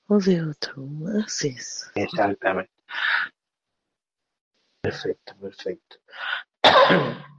[0.07, 0.87] O de otro.
[1.25, 1.91] Así es.
[1.95, 2.71] Exactamente.
[4.81, 5.97] Perfecto, perfecto.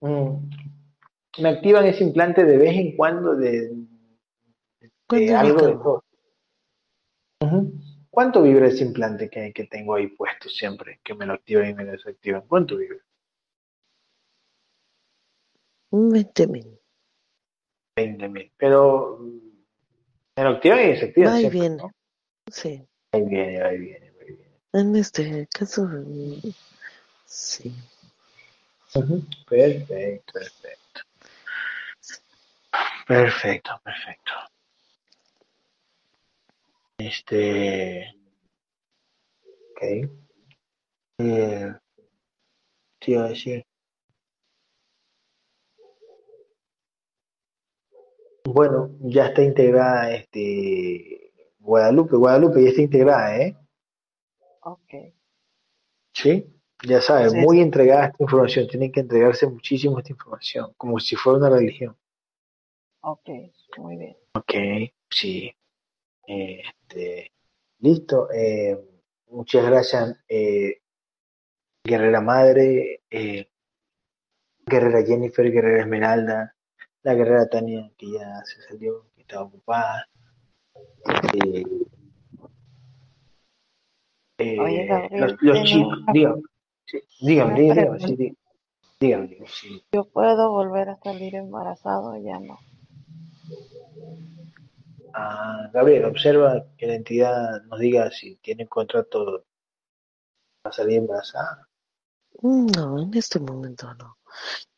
[0.00, 0.50] Mm.
[1.38, 3.70] Me activan ese implante de vez en cuando de,
[4.80, 6.04] de ¿Cuándo algo de todo.
[8.10, 11.00] ¿Cuánto vibra ese implante que, que tengo ahí puesto siempre?
[11.02, 12.42] Que me lo activan y me lo desactivan.
[12.46, 12.98] ¿Cuánto vibra?
[15.94, 16.80] Un 20 mil.
[17.96, 18.50] 20.000.
[18.56, 21.76] Pero mm, lo activan y Va y siempre, viene.
[21.76, 21.90] ¿no?
[22.50, 22.84] Sí.
[23.12, 24.60] Ahí viene, ahí viene, ahí viene.
[24.72, 25.88] En este caso,
[27.26, 27.72] sí.
[29.48, 31.00] Perfecto, perfecto.
[33.06, 34.32] Perfecto, perfecto.
[36.98, 38.16] Este.
[39.70, 40.10] Ok.
[41.18, 41.72] Eh,
[42.98, 43.64] te iba a decir.
[48.54, 52.14] Bueno, ya está integrada este Guadalupe.
[52.14, 53.56] Guadalupe ya está integrada, ¿eh?
[54.62, 54.94] Ok.
[56.12, 56.46] Sí.
[56.86, 58.68] Ya sabes, muy entregada esta información.
[58.68, 61.96] Tiene que entregarse muchísimo esta información, como si fuera una religión.
[63.00, 63.28] Ok,
[63.78, 64.16] muy bien.
[64.34, 64.52] Ok,
[65.10, 65.52] sí.
[66.24, 67.32] Este,
[67.80, 68.30] listo.
[68.30, 68.78] Eh,
[69.30, 70.80] muchas gracias, eh,
[71.82, 73.48] Guerrera Madre, eh,
[74.64, 76.53] Guerrera Jennifer, Guerrera Esmeralda,
[77.04, 80.08] la Guerrera Tania, que ya se salió, que estaba ocupada.
[84.38, 86.42] Eh, Oye, Gabriel, los, chicos, dígame,
[87.20, 88.06] dígame, dígame, pregunta.
[88.06, 88.36] sí, dígame,
[88.98, 89.84] dígame, dígame, sí.
[89.92, 92.58] ¿Yo puedo volver a salir embarazado ya no?
[95.12, 99.44] Ah, Gabriel, observa que la entidad nos diga si tiene contrato
[100.62, 101.68] para salir embarazada.
[102.42, 104.16] No, en este momento no.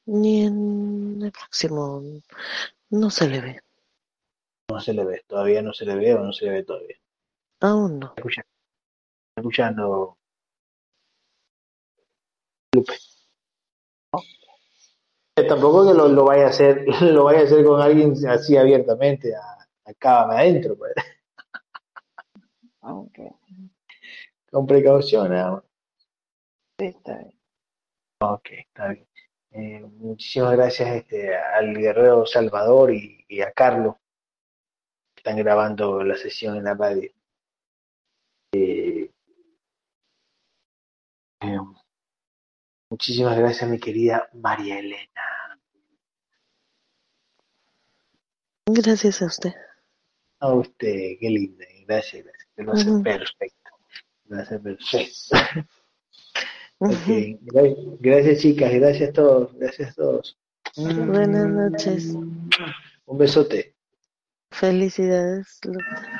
[0.07, 2.03] Ni en el próximo
[2.91, 3.61] no se le ve.
[4.71, 6.97] No se le ve, todavía no se le ve o no se le ve todavía.
[7.61, 8.15] Aún no.
[8.17, 8.45] Escucha,
[9.37, 10.19] escuchando
[12.75, 12.93] Lupe.
[15.39, 18.57] Eh, Tampoco que lo, lo vaya a hacer, lo vaya a hacer con alguien así
[18.57, 20.93] abiertamente, a, acá adentro, pues.
[22.81, 23.33] Aunque
[24.51, 25.63] con precaución, nada más.
[26.79, 27.39] sí está bien.
[28.21, 29.07] Ok, está bien.
[29.57, 33.97] Eh, muchísimas gracias este, al guerrero Salvador y, y a Carlos
[35.15, 37.11] que están grabando la sesión en la radio.
[38.53, 39.11] Eh,
[41.41, 41.59] eh,
[42.91, 45.23] muchísimas gracias, mi querida María Elena.
[48.67, 49.55] Gracias a usted.
[50.41, 51.65] A usted, qué linda.
[51.87, 52.49] Gracias, gracias.
[52.57, 53.71] Lo hace perfecto.
[54.27, 55.31] Lo hace perfecto.
[56.79, 58.73] Gracias, chicas.
[58.75, 59.55] Gracias a todos.
[59.55, 60.39] Gracias a todos.
[60.77, 62.15] Buenas noches.
[63.07, 63.75] Un besote.
[64.51, 65.59] Felicidades.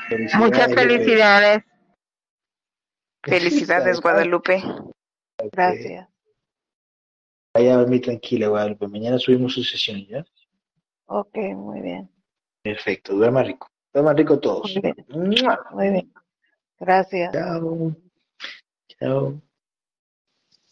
[0.09, 0.81] Felicidades, Muchas Lupe.
[0.83, 1.65] felicidades.
[3.23, 4.63] Felicidades, Guadalupe.
[5.53, 6.09] Gracias.
[7.55, 8.87] Vaya a dormir tranquila, Guadalupe.
[8.89, 10.25] Mañana subimos su sesión, ¿ya?
[11.07, 12.11] Ok, muy bien.
[12.63, 13.15] Perfecto.
[13.15, 13.69] Duerma rico.
[13.93, 14.75] Duerma rico todos.
[14.75, 15.57] Muy bien.
[15.73, 16.13] Muy bien.
[16.79, 17.33] Gracias.
[17.33, 17.97] Chao.
[18.99, 19.43] Chao.